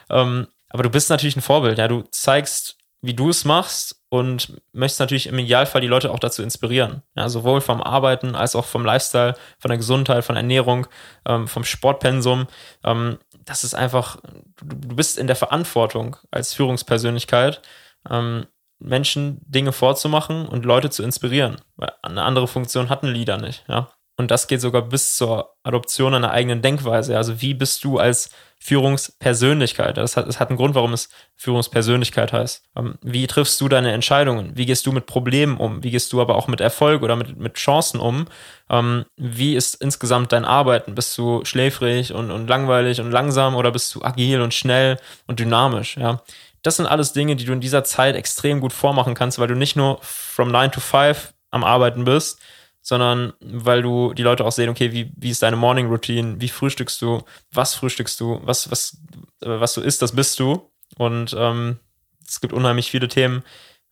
Ähm, 0.09 0.47
aber 0.69 0.83
du 0.83 0.89
bist 0.89 1.09
natürlich 1.09 1.35
ein 1.35 1.41
Vorbild, 1.41 1.77
ja. 1.77 1.87
Du 1.87 2.03
zeigst, 2.11 2.77
wie 3.01 3.13
du 3.13 3.29
es 3.29 3.45
machst 3.45 4.01
und 4.09 4.61
möchtest 4.73 4.99
natürlich 4.99 5.27
im 5.27 5.39
Idealfall 5.39 5.81
die 5.81 5.87
Leute 5.87 6.11
auch 6.11 6.19
dazu 6.19 6.43
inspirieren. 6.43 7.01
Ja, 7.15 7.29
sowohl 7.29 7.61
vom 7.61 7.81
Arbeiten 7.81 8.35
als 8.35 8.55
auch 8.55 8.65
vom 8.65 8.85
Lifestyle, 8.85 9.35
von 9.57 9.69
der 9.69 9.77
Gesundheit, 9.77 10.23
von 10.23 10.35
Ernährung, 10.35 10.87
ähm, 11.25 11.47
vom 11.47 11.63
Sportpensum. 11.63 12.47
Ähm, 12.83 13.17
das 13.51 13.65
ist 13.65 13.73
einfach, 13.73 14.17
du, 14.63 14.95
bist 14.95 15.17
in 15.17 15.27
der 15.27 15.35
Verantwortung 15.35 16.15
als 16.31 16.53
Führungspersönlichkeit, 16.53 17.61
ähm, 18.09 18.47
Menschen 18.79 19.41
Dinge 19.45 19.73
vorzumachen 19.73 20.47
und 20.47 20.63
Leute 20.63 20.89
zu 20.89 21.03
inspirieren. 21.03 21.57
Weil 21.75 21.91
eine 22.01 22.23
andere 22.23 22.47
Funktion 22.47 22.89
hatten 22.89 23.07
Lieder 23.07 23.37
nicht, 23.37 23.65
ja. 23.67 23.89
Und 24.17 24.29
das 24.29 24.47
geht 24.47 24.61
sogar 24.61 24.83
bis 24.83 25.15
zur 25.15 25.55
Adoption 25.63 26.13
einer 26.13 26.31
eigenen 26.31 26.61
Denkweise. 26.61 27.17
Also 27.17 27.41
wie 27.41 27.53
bist 27.53 27.83
du 27.83 27.97
als 27.97 28.29
Führungspersönlichkeit? 28.59 29.97
Das 29.97 30.15
hat, 30.15 30.27
das 30.27 30.39
hat 30.39 30.49
einen 30.49 30.57
Grund, 30.57 30.75
warum 30.75 30.93
es 30.93 31.09
Führungspersönlichkeit 31.35 32.31
heißt. 32.31 32.63
Ähm, 32.75 32.95
wie 33.01 33.25
triffst 33.25 33.59
du 33.59 33.67
deine 33.67 33.91
Entscheidungen? 33.91 34.51
Wie 34.55 34.67
gehst 34.67 34.85
du 34.85 34.91
mit 34.91 35.07
Problemen 35.07 35.57
um? 35.57 35.81
Wie 35.83 35.89
gehst 35.89 36.13
du 36.13 36.21
aber 36.21 36.35
auch 36.35 36.47
mit 36.47 36.61
Erfolg 36.61 37.01
oder 37.01 37.15
mit, 37.15 37.37
mit 37.37 37.55
Chancen 37.55 37.99
um? 37.99 38.27
Ähm, 38.69 39.05
wie 39.17 39.55
ist 39.55 39.81
insgesamt 39.81 40.31
dein 40.31 40.45
Arbeiten? 40.45 40.93
Bist 40.93 41.17
du 41.17 41.43
schläfrig 41.43 42.13
und, 42.13 42.29
und 42.29 42.47
langweilig 42.47 43.01
und 43.01 43.11
langsam 43.11 43.55
oder 43.55 43.71
bist 43.71 43.95
du 43.95 44.03
agil 44.03 44.41
und 44.41 44.53
schnell 44.53 44.99
und 45.25 45.39
dynamisch? 45.39 45.97
Ja. 45.97 46.21
Das 46.61 46.77
sind 46.77 46.85
alles 46.85 47.13
Dinge, 47.13 47.35
die 47.35 47.45
du 47.45 47.53
in 47.53 47.61
dieser 47.61 47.83
Zeit 47.83 48.15
extrem 48.15 48.61
gut 48.61 48.73
vormachen 48.73 49.15
kannst, 49.15 49.39
weil 49.39 49.47
du 49.47 49.55
nicht 49.55 49.75
nur 49.75 49.97
from 50.01 50.51
9 50.51 50.71
to 50.71 50.79
5 50.79 51.33
am 51.49 51.63
Arbeiten 51.63 52.05
bist, 52.05 52.39
sondern 52.81 53.33
weil 53.39 53.81
du 53.81 54.13
die 54.13 54.23
Leute 54.23 54.45
auch 54.45 54.51
sehen, 54.51 54.69
okay, 54.69 54.91
wie, 54.91 55.11
wie 55.15 55.29
ist 55.29 55.43
deine 55.43 55.55
Morning 55.55 55.87
Routine, 55.87 56.41
wie 56.41 56.49
frühstückst 56.49 57.01
du, 57.01 57.23
was 57.51 57.75
frühstückst 57.75 58.19
du, 58.19 58.39
was, 58.43 58.71
was, 58.71 58.97
äh, 59.41 59.59
was 59.59 59.73
du 59.73 59.81
isst, 59.81 60.01
das 60.01 60.15
bist 60.15 60.39
du. 60.39 60.71
Und 60.97 61.35
ähm, 61.37 61.79
es 62.27 62.41
gibt 62.41 62.53
unheimlich 62.53 62.89
viele 62.89 63.07
Themen, 63.07 63.43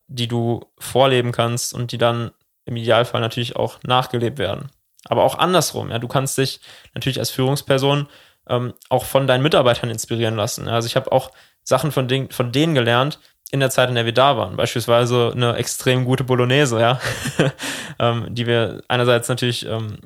die 0.07 0.27
du 0.27 0.65
vorleben 0.79 1.31
kannst 1.31 1.73
und 1.73 1.91
die 1.91 1.97
dann 1.97 2.31
im 2.65 2.75
Idealfall 2.75 3.21
natürlich 3.21 3.55
auch 3.55 3.79
nachgelebt 3.83 4.37
werden. 4.37 4.69
Aber 5.05 5.23
auch 5.23 5.37
andersrum, 5.37 5.91
ja, 5.91 5.99
du 5.99 6.07
kannst 6.07 6.37
dich 6.37 6.59
natürlich 6.93 7.19
als 7.19 7.29
Führungsperson 7.29 8.07
ähm, 8.47 8.73
auch 8.89 9.05
von 9.05 9.27
deinen 9.27 9.43
Mitarbeitern 9.43 9.89
inspirieren 9.89 10.35
lassen. 10.35 10.67
Also 10.67 10.87
ich 10.87 10.95
habe 10.95 11.11
auch 11.11 11.31
Sachen 11.63 11.91
von, 11.91 12.07
den, 12.07 12.31
von 12.31 12.51
denen 12.51 12.73
gelernt, 12.73 13.19
in 13.51 13.59
der 13.59 13.69
Zeit, 13.69 13.89
in 13.89 13.95
der 13.95 14.05
wir 14.05 14.13
da 14.13 14.37
waren. 14.37 14.55
Beispielsweise 14.57 15.31
eine 15.33 15.55
extrem 15.55 16.05
gute 16.05 16.23
Bolognese, 16.23 16.79
ja, 16.79 16.99
ähm, 17.99 18.27
die 18.29 18.45
wir 18.45 18.83
einerseits 18.87 19.27
natürlich 19.27 19.65
ähm, 19.65 19.97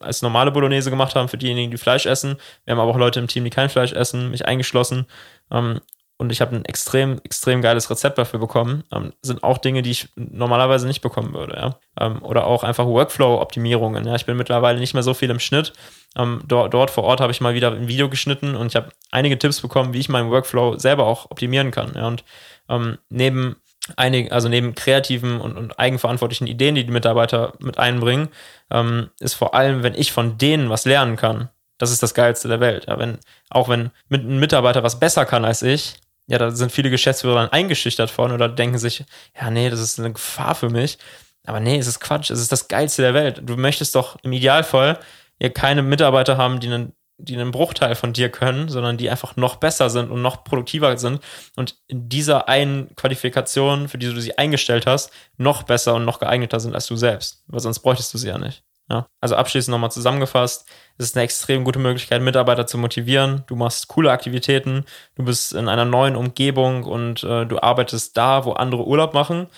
als 0.00 0.22
normale 0.22 0.50
Bolognese 0.50 0.90
gemacht 0.90 1.14
haben 1.14 1.28
für 1.28 1.38
diejenigen, 1.38 1.70
die 1.70 1.76
Fleisch 1.76 2.06
essen. 2.06 2.36
Wir 2.64 2.72
haben 2.72 2.80
aber 2.80 2.90
auch 2.90 2.98
Leute 2.98 3.20
im 3.20 3.28
Team, 3.28 3.44
die 3.44 3.50
kein 3.50 3.68
Fleisch 3.68 3.92
essen, 3.92 4.30
mich 4.30 4.46
eingeschlossen. 4.46 5.06
Ähm, 5.50 5.80
und 6.18 6.32
ich 6.32 6.40
habe 6.40 6.56
ein 6.56 6.64
extrem, 6.64 7.20
extrem 7.24 7.60
geiles 7.60 7.90
Rezept 7.90 8.16
dafür 8.16 8.40
bekommen. 8.40 8.84
Ähm, 8.92 9.12
sind 9.20 9.44
auch 9.44 9.58
Dinge, 9.58 9.82
die 9.82 9.90
ich 9.90 10.08
normalerweise 10.16 10.86
nicht 10.86 11.02
bekommen 11.02 11.34
würde, 11.34 11.56
ja. 11.56 11.78
Ähm, 12.00 12.22
oder 12.22 12.46
auch 12.46 12.64
einfach 12.64 12.86
Workflow-Optimierungen. 12.86 14.06
Ja. 14.06 14.14
Ich 14.14 14.24
bin 14.24 14.36
mittlerweile 14.36 14.80
nicht 14.80 14.94
mehr 14.94 15.02
so 15.02 15.12
viel 15.12 15.28
im 15.28 15.40
Schnitt. 15.40 15.74
Ähm, 16.16 16.40
dort, 16.46 16.72
dort 16.72 16.90
vor 16.90 17.04
Ort 17.04 17.20
habe 17.20 17.32
ich 17.32 17.42
mal 17.42 17.54
wieder 17.54 17.72
ein 17.72 17.88
Video 17.88 18.08
geschnitten 18.08 18.56
und 18.56 18.68
ich 18.68 18.76
habe 18.76 18.88
einige 19.10 19.38
Tipps 19.38 19.60
bekommen, 19.60 19.92
wie 19.92 19.98
ich 19.98 20.08
meinen 20.08 20.30
Workflow 20.30 20.78
selber 20.78 21.06
auch 21.06 21.30
optimieren 21.30 21.70
kann. 21.70 21.92
Ja. 21.94 22.06
Und 22.06 22.24
ähm, 22.70 22.96
neben 23.10 23.56
einige, 23.96 24.32
also 24.32 24.48
neben 24.48 24.74
kreativen 24.74 25.40
und, 25.40 25.56
und, 25.56 25.78
eigenverantwortlichen 25.78 26.46
Ideen, 26.46 26.74
die 26.74 26.84
die 26.84 26.92
Mitarbeiter 26.92 27.52
mit 27.60 27.78
einbringen, 27.78 28.28
ähm, 28.70 29.10
ist 29.20 29.34
vor 29.34 29.54
allem, 29.54 29.82
wenn 29.82 29.94
ich 29.94 30.12
von 30.12 30.38
denen 30.38 30.70
was 30.70 30.86
lernen 30.86 31.16
kann, 31.16 31.50
das 31.78 31.90
ist 31.90 32.02
das 32.02 32.14
Geilste 32.14 32.48
der 32.48 32.60
Welt. 32.60 32.86
Ja, 32.88 32.98
wenn, 32.98 33.18
auch 33.50 33.68
wenn 33.68 33.90
ein 34.10 34.40
Mitarbeiter 34.40 34.82
was 34.82 34.98
besser 34.98 35.26
kann 35.26 35.44
als 35.44 35.62
ich, 35.62 35.96
ja, 36.26 36.38
da 36.38 36.50
sind 36.50 36.72
viele 36.72 36.90
Geschäftsführer 36.90 37.36
dann 37.36 37.50
eingeschüchtert 37.50 38.10
von 38.10 38.32
oder 38.32 38.48
denken 38.48 38.78
sich, 38.78 39.04
ja, 39.40 39.50
nee, 39.50 39.70
das 39.70 39.80
ist 39.80 39.98
eine 39.98 40.12
Gefahr 40.12 40.54
für 40.54 40.70
mich. 40.70 40.98
Aber 41.46 41.60
nee, 41.60 41.78
es 41.78 41.86
ist 41.86 42.00
Quatsch, 42.00 42.30
es 42.30 42.40
ist 42.40 42.50
das 42.52 42.68
Geilste 42.68 43.02
der 43.02 43.14
Welt. 43.14 43.42
Du 43.44 43.56
möchtest 43.56 43.94
doch 43.94 44.16
im 44.22 44.32
Idealfall 44.32 44.98
ja 45.38 45.48
keine 45.48 45.82
Mitarbeiter 45.82 46.36
haben, 46.36 46.58
die 46.60 46.66
einen, 46.66 46.92
die 47.18 47.36
einen 47.36 47.52
Bruchteil 47.52 47.94
von 47.94 48.12
dir 48.12 48.28
können, 48.30 48.68
sondern 48.68 48.96
die 48.96 49.08
einfach 49.08 49.36
noch 49.36 49.56
besser 49.56 49.88
sind 49.88 50.10
und 50.10 50.22
noch 50.22 50.42
produktiver 50.44 50.96
sind 50.98 51.20
und 51.54 51.76
in 51.86 52.08
dieser 52.08 52.48
einen 52.48 52.94
Qualifikation, 52.96 53.88
für 53.88 53.98
die 53.98 54.12
du 54.12 54.20
sie 54.20 54.36
eingestellt 54.36 54.86
hast, 54.86 55.12
noch 55.36 55.62
besser 55.62 55.94
und 55.94 56.04
noch 56.04 56.18
geeigneter 56.18 56.58
sind 56.58 56.74
als 56.74 56.86
du 56.86 56.96
selbst. 56.96 57.44
Weil 57.46 57.60
sonst 57.60 57.80
bräuchtest 57.80 58.12
du 58.12 58.18
sie 58.18 58.28
ja 58.28 58.38
nicht. 58.38 58.64
Ja, 58.88 59.08
also 59.20 59.34
abschließend 59.34 59.72
nochmal 59.72 59.90
zusammengefasst, 59.90 60.64
es 60.96 61.06
ist 61.06 61.16
eine 61.16 61.24
extrem 61.24 61.64
gute 61.64 61.80
Möglichkeit, 61.80 62.22
Mitarbeiter 62.22 62.68
zu 62.68 62.78
motivieren. 62.78 63.42
Du 63.48 63.56
machst 63.56 63.88
coole 63.88 64.12
Aktivitäten, 64.12 64.84
du 65.16 65.24
bist 65.24 65.52
in 65.54 65.68
einer 65.68 65.84
neuen 65.84 66.14
Umgebung 66.14 66.84
und 66.84 67.24
äh, 67.24 67.46
du 67.46 67.58
arbeitest 67.58 68.16
da, 68.16 68.44
wo 68.44 68.52
andere 68.52 68.86
Urlaub 68.86 69.12
machen. 69.12 69.48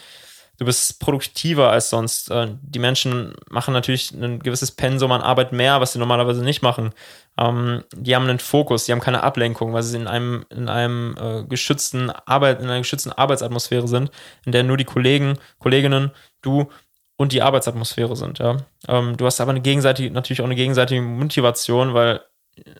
Du 0.59 0.65
bist 0.65 0.99
produktiver 0.99 1.71
als 1.71 1.91
sonst. 1.91 2.31
Äh, 2.31 2.49
die 2.63 2.81
Menschen 2.81 3.35
machen 3.49 3.75
natürlich 3.75 4.13
ein 4.13 4.41
gewisses 4.41 4.73
Pensum 4.73 5.13
an 5.13 5.21
Arbeit 5.21 5.53
mehr, 5.53 5.81
was 5.81 5.93
sie 5.93 6.01
normalerweise 6.01 6.43
nicht 6.43 6.63
machen. 6.63 6.93
Ähm, 7.39 7.85
die 7.95 8.17
haben 8.17 8.25
einen 8.29 8.41
Fokus, 8.41 8.85
die 8.87 8.93
haben 8.93 9.01
keine 9.01 9.23
Ablenkung, 9.23 9.73
weil 9.75 9.85
sie 9.85 9.97
in 9.99 10.09
einem, 10.09 10.47
in 10.51 10.69
einem 10.69 11.17
äh, 11.21 11.45
geschützten 11.45 12.11
Arbeit, 12.11 12.61
in 12.61 12.65
einer 12.67 12.79
geschützten 12.79 13.13
Arbeitsatmosphäre 13.13 13.87
sind, 13.87 14.11
in 14.47 14.53
der 14.53 14.65
nur 14.65 14.79
die 14.79 14.85
Kollegen, 14.85 15.39
Kolleginnen, 15.59 16.11
du 16.43 16.69
und 17.19 17.33
die 17.33 17.43
Arbeitsatmosphäre 17.43 18.17
sind. 18.17 18.39
Ja. 18.39 18.57
Ähm, 18.87 19.17
du 19.19 19.27
hast 19.27 19.41
aber 19.41 19.51
eine 19.51 19.61
gegenseitige, 19.61 20.11
natürlich 20.11 20.41
auch 20.41 20.47
eine 20.47 20.55
gegenseitige 20.55 21.03
Motivation, 21.03 21.93
weil 21.93 22.23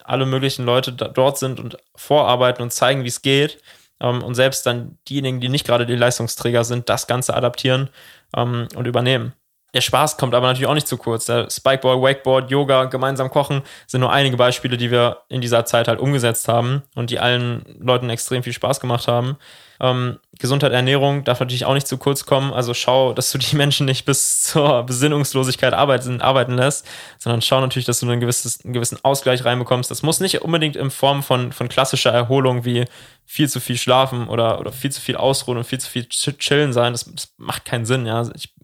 alle 0.05 0.27
möglichen 0.27 0.65
Leute 0.65 0.93
dort 0.93 1.39
sind 1.39 1.61
und 1.61 1.77
vorarbeiten 1.95 2.63
und 2.63 2.73
zeigen, 2.73 3.05
wie 3.05 3.09
es 3.09 3.21
geht. 3.21 3.61
Ähm, 4.01 4.23
und 4.23 4.35
selbst 4.37 4.65
dann 4.65 4.97
diejenigen, 5.09 5.41
die 5.41 5.49
nicht 5.49 5.67
gerade 5.67 5.87
die 5.87 5.97
Leistungsträger 5.97 6.65
sind, 6.65 6.89
das 6.89 7.07
Ganze 7.09 7.35
adaptieren 7.35 7.91
ähm, 8.35 8.69
und 8.77 8.87
übernehmen. 8.87 9.35
Der 9.75 9.83
Spaß 9.83 10.17
kommt 10.17 10.35
aber 10.35 10.47
natürlich 10.47 10.67
auch 10.67 10.75
nicht 10.75 10.89
zu 10.89 10.97
kurz. 10.97 11.27
Der 11.27 11.51
Spikeball, 11.51 12.01
Wakeboard, 12.01 12.51
Yoga, 12.51 12.85
gemeinsam 12.87 13.31
kochen 13.31 13.63
sind 13.87 14.01
nur 14.01 14.11
einige 14.11 14.39
Beispiele, 14.39 14.79
die 14.79 14.91
wir 14.91 15.19
in 15.29 15.43
dieser 15.43 15.67
Zeit 15.67 15.89
halt 15.89 16.01
umgesetzt 16.01 16.49
haben 16.49 16.83
und 16.95 17.11
die 17.11 17.19
allen 17.19 17.65
Leuten 17.79 18.09
extrem 18.09 18.43
viel 18.43 18.55
Spaß 18.55 18.81
gemacht 18.81 19.09
haben. 19.09 19.37
Ähm, 19.81 20.19
Gesundheit, 20.39 20.73
Ernährung 20.73 21.23
darf 21.25 21.41
natürlich 21.41 21.67
auch 21.67 21.75
nicht 21.75 21.87
zu 21.87 21.99
kurz 21.99 22.25
kommen. 22.25 22.53
Also 22.53 22.73
schau, 22.73 23.13
dass 23.13 23.31
du 23.31 23.37
die 23.37 23.57
Menschen 23.57 23.85
nicht 23.85 24.07
bis 24.07 24.43
zur 24.43 24.85
Besinnungslosigkeit 24.85 25.75
arbeiten, 25.75 26.23
arbeiten 26.23 26.55
lässt, 26.55 26.87
sondern 27.19 27.43
schau 27.43 27.61
natürlich, 27.61 27.87
dass 27.87 28.01
du 28.01 28.11
ein 28.11 28.21
gewisses, 28.21 28.65
einen 28.65 28.73
gewissen 28.73 28.99
Ausgleich 29.03 29.45
reinbekommst. 29.45 29.91
Das 29.91 30.03
muss 30.03 30.21
nicht 30.21 30.41
unbedingt 30.41 30.77
in 30.77 30.91
Form 30.91 31.23
von, 31.23 31.53
von 31.53 31.69
klassischer 31.69 32.11
Erholung 32.11 32.65
wie 32.65 32.87
viel 33.27 33.49
zu 33.49 33.61
viel 33.61 33.77
schlafen 33.77 34.29
oder, 34.29 34.59
oder 34.59 34.73
viel 34.73 34.91
zu 34.91 35.01
viel 35.03 35.17
ausruhen 35.17 35.59
und 35.59 35.65
viel 35.65 35.79
zu 35.79 35.91
viel 35.91 36.07
chillen 36.09 36.73
sein. 36.73 36.95
Das, 36.95 37.05
das 37.05 37.35
macht 37.37 37.67
keinen 37.67 37.85
Sinn. 37.85 38.07
Ja. 38.07 38.27
Ich, 38.35 38.55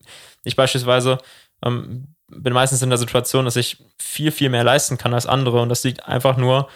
ich 0.44 0.56
beispielsweise 0.56 1.18
ähm, 1.64 2.14
bin 2.28 2.52
meistens 2.52 2.82
in 2.82 2.90
der 2.90 2.98
Situation, 2.98 3.44
dass 3.44 3.56
ich 3.56 3.78
viel, 4.00 4.30
viel 4.30 4.50
mehr 4.50 4.64
leisten 4.64 4.98
kann 4.98 5.14
als 5.14 5.26
andere 5.26 5.60
und 5.60 5.68
das 5.68 5.84
liegt 5.84 6.06
einfach 6.06 6.36
nur 6.36 6.68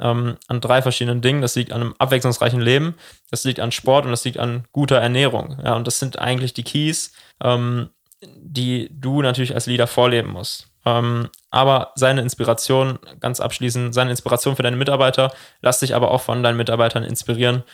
ähm, 0.00 0.36
an 0.48 0.60
drei 0.60 0.82
verschiedenen 0.82 1.22
Dingen. 1.22 1.42
Das 1.42 1.54
liegt 1.54 1.72
an 1.72 1.80
einem 1.80 1.94
abwechslungsreichen 1.98 2.60
Leben, 2.60 2.94
das 3.30 3.44
liegt 3.44 3.60
an 3.60 3.72
Sport 3.72 4.04
und 4.04 4.10
das 4.10 4.24
liegt 4.24 4.38
an 4.38 4.64
guter 4.72 4.96
Ernährung. 4.96 5.58
Ja, 5.64 5.74
und 5.74 5.86
das 5.86 5.98
sind 5.98 6.18
eigentlich 6.18 6.54
die 6.54 6.64
Keys, 6.64 7.12
ähm, 7.42 7.90
die 8.22 8.88
du 8.92 9.22
natürlich 9.22 9.54
als 9.54 9.66
Leader 9.66 9.86
vorleben 9.86 10.30
musst. 10.30 10.68
Ähm, 10.86 11.28
aber 11.50 11.90
seine 11.96 12.22
Inspiration, 12.22 12.98
ganz 13.18 13.40
abschließend, 13.40 13.92
seine 13.92 14.10
Inspiration 14.10 14.54
für 14.54 14.62
deine 14.62 14.76
Mitarbeiter, 14.76 15.32
lass 15.60 15.80
dich 15.80 15.94
aber 15.94 16.12
auch 16.12 16.22
von 16.22 16.44
deinen 16.44 16.56
Mitarbeitern 16.56 17.02
inspirieren. 17.02 17.64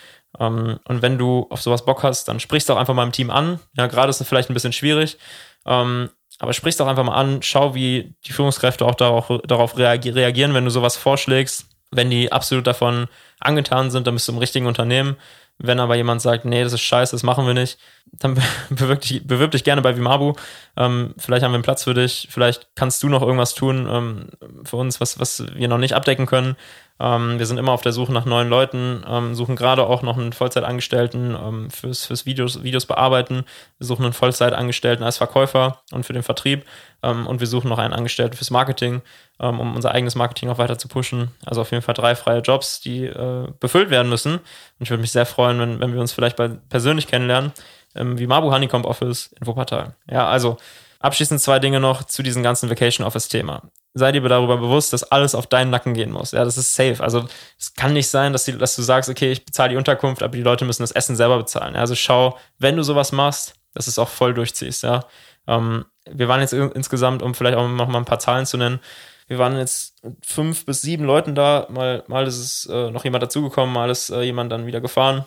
Ähm, 0.41 0.81
und 0.89 1.03
wenn 1.03 1.19
du 1.19 1.47
auf 1.51 1.61
sowas 1.61 1.85
Bock 1.85 2.03
hast, 2.03 2.27
dann 2.29 2.41
sprichst 2.41 2.69
du 2.69 2.73
auch 2.73 2.79
einfach 2.79 2.95
mal 2.95 3.05
im 3.05 3.13
Team 3.13 3.31
an. 3.31 3.61
Ja, 3.77 3.87
gerade 3.87 4.09
ist 4.09 4.21
es 4.21 4.27
vielleicht 4.27 4.51
ein 4.51 4.55
bisschen 4.55 4.73
schwierig. 4.73 5.19
Ähm, 5.67 6.09
aber 6.39 6.55
sprichst 6.55 6.81
auch 6.81 6.87
einfach 6.89 7.05
mal 7.05 7.15
an, 7.15 7.43
schau, 7.43 7.75
wie 7.75 8.15
die 8.27 8.33
Führungskräfte 8.33 8.87
auch 8.87 8.95
darauf, 8.95 9.31
darauf 9.45 9.77
reagieren, 9.77 10.55
wenn 10.55 10.65
du 10.65 10.71
sowas 10.71 10.97
vorschlägst 10.97 11.67
wenn 11.93 12.11
die 12.11 12.33
absolut 12.33 12.67
davon 12.67 13.07
angetan 13.39 13.91
sind, 13.91 14.07
dann 14.07 14.15
bist 14.15 14.27
du 14.27 14.33
im 14.33 14.39
richtigen 14.39 14.67
Unternehmen. 14.67 15.17
Wenn 15.59 15.79
aber 15.79 15.95
jemand 15.95 16.21
sagt, 16.21 16.45
nee, 16.45 16.65
das 16.65 16.73
ist 16.73 16.81
scheiße, 16.81 17.15
das 17.15 17.23
machen 17.23 17.47
wir 17.47 17.55
nicht, 17.55 17.79
dann 18.13 18.35
bewirb 18.71 19.01
dich, 19.03 19.27
bewirb 19.27 19.53
dich 19.53 19.65
gerne 19.65 19.83
bei 19.83 19.97
Vimabu. 19.97 20.35
Ähm, 20.77 21.15
vielleicht 21.19 21.45
haben 21.45 21.53
wir 21.53 21.57
einen 21.57 21.63
Platz 21.63 21.85
für 21.85 21.95
dich. 21.95 22.29
Vielleicht 22.31 22.69
kannst 22.75 23.03
du 23.03 23.09
noch 23.09 23.23
irgendwas 23.23 23.55
tun 23.55 23.89
ähm, 23.91 24.65
für 24.65 24.77
uns, 24.77 25.01
was, 25.01 25.21
was 25.21 25.45
wir 25.55 25.69
noch 25.69 25.79
nicht 25.79 25.95
abdecken 25.95 26.27
können. 26.27 26.57
Ähm, 27.03 27.41
wir 27.41 27.47
sind 27.47 27.59
immer 27.59 27.73
auf 27.73 27.83
der 27.83 27.91
Suche 27.91 28.13
nach 28.13 28.27
neuen 28.27 28.49
Leuten, 28.49 29.03
ähm, 29.09 29.35
suchen 29.35 29.57
gerade 29.57 29.85
auch 29.85 30.03
noch 30.03 30.17
einen 30.17 30.33
Vollzeitangestellten 30.33 31.35
ähm, 31.35 31.71
fürs, 31.71 32.07
fürs 32.07 32.27
Videos, 32.27 32.63
Videos 32.63 32.87
bearbeiten. 32.87 33.45
Wir 33.79 33.87
suchen 33.89 34.05
einen 34.05 34.13
Vollzeitangestellten 34.13 35.05
als 35.05 35.17
Verkäufer 35.17 35.83
und 35.91 36.07
für 36.07 36.13
den 36.13 36.23
Vertrieb. 36.23 36.65
Ähm, 37.03 37.27
und 37.27 37.41
wir 37.41 37.49
suchen 37.49 37.69
noch 37.69 37.79
einen 37.79 37.93
Angestellten 37.93 38.37
fürs 38.37 38.53
Marketing, 38.53 39.03
ähm, 39.41 39.59
um 39.59 39.75
unser 39.75 39.91
eigenes 39.91 40.15
Marketing 40.15 40.49
auch 40.49 40.59
weiter 40.59 40.79
zu 40.79 40.87
pushen. 40.87 41.33
Also 41.45 41.63
auf 41.63 41.73
jeden 41.73 41.83
Fall 41.83 41.95
drei 41.95 42.15
freie 42.15 42.39
Jobs, 42.41 42.81
die 42.81 43.07
äh, 43.07 43.49
befüllt 43.59 43.91
werden 43.91 44.09
müssen. 44.09 44.35
Und 44.35 44.43
ich 44.79 44.91
würde 44.91 45.01
mich 45.01 45.11
sehr 45.11 45.27
freuen, 45.27 45.59
wenn, 45.59 45.81
wenn 45.81 45.93
wir 45.93 46.01
uns 46.01 46.13
vielleicht 46.13 46.37
bei, 46.37 46.51
persönlich 46.69 47.09
kennenlernen, 47.09 47.53
wie 47.95 48.27
Mabu 48.27 48.51
Honeycomb 48.51 48.87
Office 48.87 49.35
in 49.39 49.47
Wuppertal. 49.47 49.95
Ja, 50.11 50.27
also 50.27 50.57
abschließend 51.01 51.43
zwei 51.43 51.59
Dinge 51.59 51.79
noch 51.79 52.05
zu 52.05 52.23
diesem 52.23 52.43
ganzen 52.43 52.71
Vacation 52.71 53.07
Office 53.07 53.29
Thema 53.29 53.65
sei 53.95 54.13
dir 54.13 54.23
darüber 54.23 54.57
bewusst, 54.57 54.93
dass 54.93 55.05
alles 55.05 55.35
auf 55.35 55.47
deinen 55.47 55.71
Nacken 55.71 55.95
gehen 55.95 56.13
muss. 56.13 56.33
Ja, 56.33 56.45
das 56.45 56.57
ist 56.57 56.75
safe. 56.75 57.03
Also 57.03 57.27
es 57.59 57.75
kann 57.75 57.93
nicht 57.93 58.09
sein, 58.09 58.33
dass, 58.33 58.45
die, 58.45 58.57
dass 58.57 58.77
du 58.77 58.83
sagst, 58.83 59.11
okay, 59.11 59.33
ich 59.33 59.45
bezahle 59.45 59.71
die 59.71 59.77
Unterkunft, 59.77 60.23
aber 60.23 60.37
die 60.37 60.43
Leute 60.43 60.65
müssen 60.65 60.83
das 60.83 60.93
Essen 60.93 61.17
selber 61.17 61.39
bezahlen. 61.39 61.75
Ja, 61.75 61.81
also 61.81 61.95
schau, 61.95 62.39
wenn 62.59 62.77
du 62.77 62.83
sowas 62.83 63.13
machst, 63.13 63.55
dass 63.75 63.87
es 63.87 63.99
auch 63.99 64.09
voll 64.09 64.35
durchziehst. 64.35 64.83
Ja, 64.83 65.01
ähm, 65.47 65.85
wir 66.11 66.29
waren 66.29 66.41
jetzt 66.41 66.53
insgesamt, 66.53 67.23
um 67.23 67.35
vielleicht 67.35 67.57
auch 67.57 67.69
noch 67.69 67.89
mal 67.89 67.99
ein 67.99 68.05
paar 68.05 68.19
Zahlen 68.19 68.47
zu 68.47 68.57
nennen, 68.57 68.81
wir 69.29 69.39
waren 69.39 69.57
jetzt 69.57 70.03
fünf 70.23 70.67
bis 70.67 70.83
sieben 70.83 71.05
Leuten 71.05 71.35
da. 71.35 71.67
Mal, 71.71 72.05
mal 72.07 72.27
ist 72.27 72.39
es 72.39 72.67
äh, 72.67 72.91
noch 72.91 73.05
jemand 73.05 73.23
dazugekommen, 73.23 73.73
mal 73.73 73.89
ist 73.89 74.11
äh, 74.11 74.23
jemand 74.23 74.53
dann 74.53 74.67
wieder 74.67 74.81
gefahren. 74.81 75.25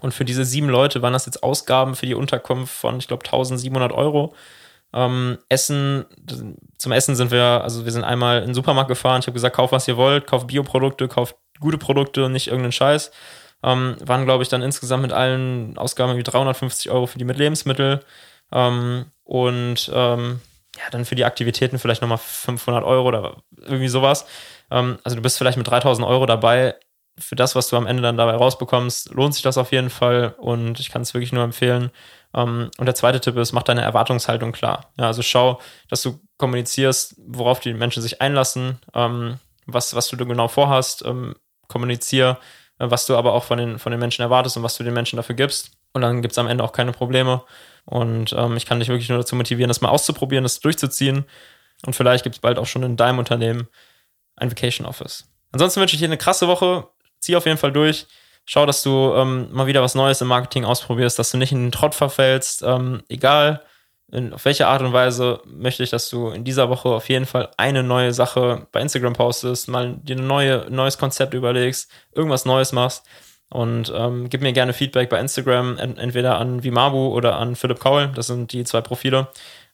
Und 0.00 0.14
für 0.14 0.24
diese 0.24 0.44
sieben 0.44 0.68
Leute 0.68 1.02
waren 1.02 1.12
das 1.12 1.26
jetzt 1.26 1.42
Ausgaben 1.42 1.96
für 1.96 2.06
die 2.06 2.14
Unterkunft 2.14 2.72
von, 2.72 2.98
ich 2.98 3.08
glaube, 3.08 3.24
1700 3.24 3.92
Euro. 3.92 4.34
Ähm, 4.92 5.38
Essen, 5.48 6.04
zum 6.78 6.92
Essen 6.92 7.14
sind 7.14 7.30
wir, 7.30 7.62
also 7.62 7.84
wir 7.84 7.92
sind 7.92 8.04
einmal 8.04 8.40
in 8.40 8.46
den 8.46 8.54
Supermarkt 8.54 8.88
gefahren. 8.88 9.20
Ich 9.20 9.26
habe 9.26 9.34
gesagt, 9.34 9.56
kauf 9.56 9.72
was 9.72 9.86
ihr 9.88 9.96
wollt, 9.96 10.26
kauf 10.26 10.46
Bioprodukte, 10.46 11.08
kauf 11.08 11.36
gute 11.60 11.78
Produkte, 11.78 12.28
nicht 12.28 12.48
irgendeinen 12.48 12.72
Scheiß. 12.72 13.10
Ähm, 13.62 13.96
waren, 14.00 14.24
glaube 14.24 14.42
ich, 14.42 14.48
dann 14.48 14.62
insgesamt 14.62 15.02
mit 15.02 15.12
allen 15.12 15.76
Ausgaben 15.76 16.16
wie 16.16 16.22
350 16.22 16.90
Euro 16.90 17.06
für 17.06 17.18
die 17.18 17.24
mit 17.24 17.36
Lebensmittel. 17.36 18.00
Ähm, 18.52 19.06
und 19.24 19.90
ähm, 19.94 20.40
ja, 20.76 20.90
dann 20.90 21.04
für 21.04 21.14
die 21.14 21.24
Aktivitäten 21.24 21.78
vielleicht 21.78 22.00
nochmal 22.00 22.18
500 22.18 22.84
Euro 22.84 23.06
oder 23.06 23.36
irgendwie 23.58 23.88
sowas. 23.88 24.26
Ähm, 24.70 24.98
also 25.04 25.16
du 25.16 25.22
bist 25.22 25.38
vielleicht 25.38 25.58
mit 25.58 25.68
3000 25.68 26.06
Euro 26.06 26.26
dabei. 26.26 26.74
Für 27.18 27.36
das, 27.36 27.54
was 27.54 27.68
du 27.68 27.76
am 27.76 27.86
Ende 27.86 28.02
dann 28.02 28.16
dabei 28.16 28.34
rausbekommst, 28.34 29.12
lohnt 29.12 29.34
sich 29.34 29.42
das 29.42 29.58
auf 29.58 29.72
jeden 29.72 29.90
Fall. 29.90 30.34
Und 30.38 30.80
ich 30.80 30.90
kann 30.90 31.02
es 31.02 31.12
wirklich 31.12 31.32
nur 31.32 31.44
empfehlen. 31.44 31.90
Um, 32.32 32.42
ähm, 32.42 32.70
und 32.78 32.86
der 32.86 32.94
zweite 32.94 33.20
Tipp 33.20 33.36
ist, 33.36 33.52
mach 33.52 33.64
deine 33.64 33.82
Erwartungshaltung 33.82 34.52
klar. 34.52 34.92
Ja, 34.98 35.06
also 35.06 35.22
schau, 35.22 35.60
dass 35.88 36.02
du 36.02 36.20
kommunizierst, 36.36 37.16
worauf 37.18 37.60
die 37.60 37.74
Menschen 37.74 38.02
sich 38.02 38.20
einlassen, 38.20 38.78
ähm, 38.94 39.38
was, 39.66 39.94
was 39.94 40.08
du 40.08 40.16
da 40.16 40.24
genau 40.24 40.48
vorhast, 40.48 41.04
ähm, 41.04 41.34
kommunizier, 41.66 42.38
äh, 42.78 42.88
was 42.88 43.06
du 43.06 43.16
aber 43.16 43.32
auch 43.32 43.44
von 43.44 43.58
den, 43.58 43.78
von 43.78 43.90
den 43.90 44.00
Menschen 44.00 44.22
erwartest 44.22 44.56
und 44.56 44.62
was 44.62 44.76
du 44.76 44.84
den 44.84 44.94
Menschen 44.94 45.16
dafür 45.16 45.34
gibst. 45.34 45.72
Und 45.92 46.02
dann 46.02 46.22
gibt 46.22 46.32
es 46.32 46.38
am 46.38 46.46
Ende 46.46 46.62
auch 46.62 46.72
keine 46.72 46.92
Probleme. 46.92 47.42
Und 47.84 48.32
ähm, 48.32 48.56
ich 48.56 48.66
kann 48.66 48.78
dich 48.78 48.88
wirklich 48.88 49.08
nur 49.08 49.18
dazu 49.18 49.34
motivieren, 49.34 49.68
das 49.68 49.80
mal 49.80 49.88
auszuprobieren, 49.88 50.44
das 50.44 50.60
durchzuziehen. 50.60 51.24
Und 51.84 51.96
vielleicht 51.96 52.22
gibt 52.22 52.36
es 52.36 52.40
bald 52.40 52.58
auch 52.58 52.66
schon 52.66 52.84
in 52.84 52.96
deinem 52.96 53.18
Unternehmen 53.18 53.66
ein 54.36 54.50
Vacation 54.50 54.86
Office. 54.86 55.28
Ansonsten 55.50 55.80
wünsche 55.80 55.96
ich 55.96 56.00
dir 56.00 56.06
eine 56.06 56.18
krasse 56.18 56.46
Woche. 56.46 56.86
Zieh 57.18 57.34
auf 57.34 57.46
jeden 57.46 57.58
Fall 57.58 57.72
durch 57.72 58.06
schau, 58.50 58.66
dass 58.66 58.82
du 58.82 59.14
ähm, 59.14 59.46
mal 59.52 59.68
wieder 59.68 59.80
was 59.80 59.94
Neues 59.94 60.20
im 60.20 60.26
Marketing 60.26 60.64
ausprobierst, 60.64 61.16
dass 61.20 61.30
du 61.30 61.38
nicht 61.38 61.52
in 61.52 61.66
den 61.66 61.70
Trott 61.70 61.94
verfällst. 61.94 62.64
Ähm, 62.64 63.00
egal, 63.08 63.62
in, 64.10 64.32
auf 64.32 64.44
welche 64.44 64.66
Art 64.66 64.82
und 64.82 64.92
Weise 64.92 65.40
möchte 65.46 65.84
ich, 65.84 65.90
dass 65.90 66.10
du 66.10 66.30
in 66.30 66.42
dieser 66.42 66.68
Woche 66.68 66.88
auf 66.88 67.08
jeden 67.08 67.26
Fall 67.26 67.50
eine 67.56 67.84
neue 67.84 68.12
Sache 68.12 68.66
bei 68.72 68.80
Instagram 68.80 69.12
postest, 69.12 69.68
mal 69.68 69.94
dir 70.02 70.16
ein 70.16 70.26
neue, 70.26 70.66
neues 70.68 70.98
Konzept 70.98 71.32
überlegst, 71.32 71.92
irgendwas 72.12 72.44
Neues 72.44 72.72
machst. 72.72 73.06
Und 73.50 73.92
ähm, 73.94 74.28
gib 74.28 74.40
mir 74.40 74.52
gerne 74.52 74.72
Feedback 74.72 75.10
bei 75.10 75.20
Instagram, 75.20 75.78
entweder 75.78 76.38
an 76.38 76.64
Vimabu 76.64 77.14
oder 77.14 77.36
an 77.36 77.54
Philipp 77.54 77.78
Kaul. 77.78 78.10
Das 78.16 78.26
sind 78.26 78.52
die 78.52 78.64
zwei 78.64 78.80
Profile. 78.80 79.28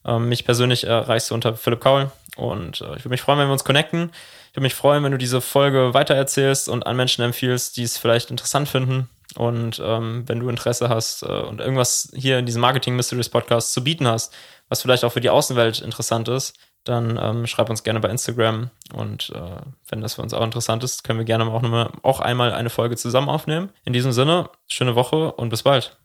Ähm, 0.05 0.29
mich 0.29 0.45
persönlich 0.45 0.85
erreichst 0.85 1.31
du 1.31 1.33
unter 1.33 1.55
Philipp 1.55 1.79
Kaul. 1.81 2.11
Und 2.35 2.81
äh, 2.81 2.93
ich 2.95 2.99
würde 2.99 3.09
mich 3.09 3.21
freuen, 3.21 3.39
wenn 3.39 3.47
wir 3.47 3.53
uns 3.53 3.63
connecten. 3.63 4.11
Würde 4.57 4.63
mich 4.63 4.73
freuen, 4.73 5.03
wenn 5.03 5.11
du 5.11 5.19
diese 5.19 5.39
Folge 5.39 5.93
weitererzählst 5.93 6.67
und 6.67 6.87
an 6.87 6.95
Menschen 6.95 7.23
empfiehlst, 7.23 7.77
die 7.77 7.83
es 7.83 7.99
vielleicht 7.99 8.31
interessant 8.31 8.67
finden. 8.67 9.07
Und 9.35 9.79
ähm, 9.85 10.23
wenn 10.25 10.39
du 10.39 10.49
Interesse 10.49 10.89
hast 10.89 11.21
äh, 11.21 11.27
und 11.27 11.61
irgendwas 11.61 12.11
hier 12.15 12.39
in 12.39 12.47
diesem 12.47 12.61
Marketing 12.61 12.95
Mysteries 12.95 13.29
Podcast 13.29 13.71
zu 13.71 13.83
bieten 13.83 14.07
hast, 14.07 14.33
was 14.67 14.81
vielleicht 14.81 15.03
auch 15.03 15.11
für 15.11 15.21
die 15.21 15.29
Außenwelt 15.29 15.81
interessant 15.81 16.27
ist, 16.27 16.57
dann 16.85 17.19
ähm, 17.21 17.45
schreib 17.45 17.69
uns 17.69 17.83
gerne 17.83 17.99
bei 17.99 18.09
Instagram. 18.09 18.71
Und 18.93 19.29
äh, 19.35 19.61
wenn 19.89 20.01
das 20.01 20.15
für 20.15 20.23
uns 20.23 20.33
auch 20.33 20.43
interessant 20.43 20.83
ist, 20.83 21.03
können 21.03 21.19
wir 21.19 21.25
gerne 21.25 21.45
auch, 21.45 21.61
noch 21.61 21.69
mal, 21.69 21.91
auch 22.01 22.19
einmal 22.19 22.51
eine 22.51 22.71
Folge 22.71 22.95
zusammen 22.95 23.29
aufnehmen. 23.29 23.69
In 23.85 23.93
diesem 23.93 24.11
Sinne, 24.11 24.49
schöne 24.67 24.95
Woche 24.95 25.33
und 25.33 25.49
bis 25.49 25.61
bald. 25.61 25.97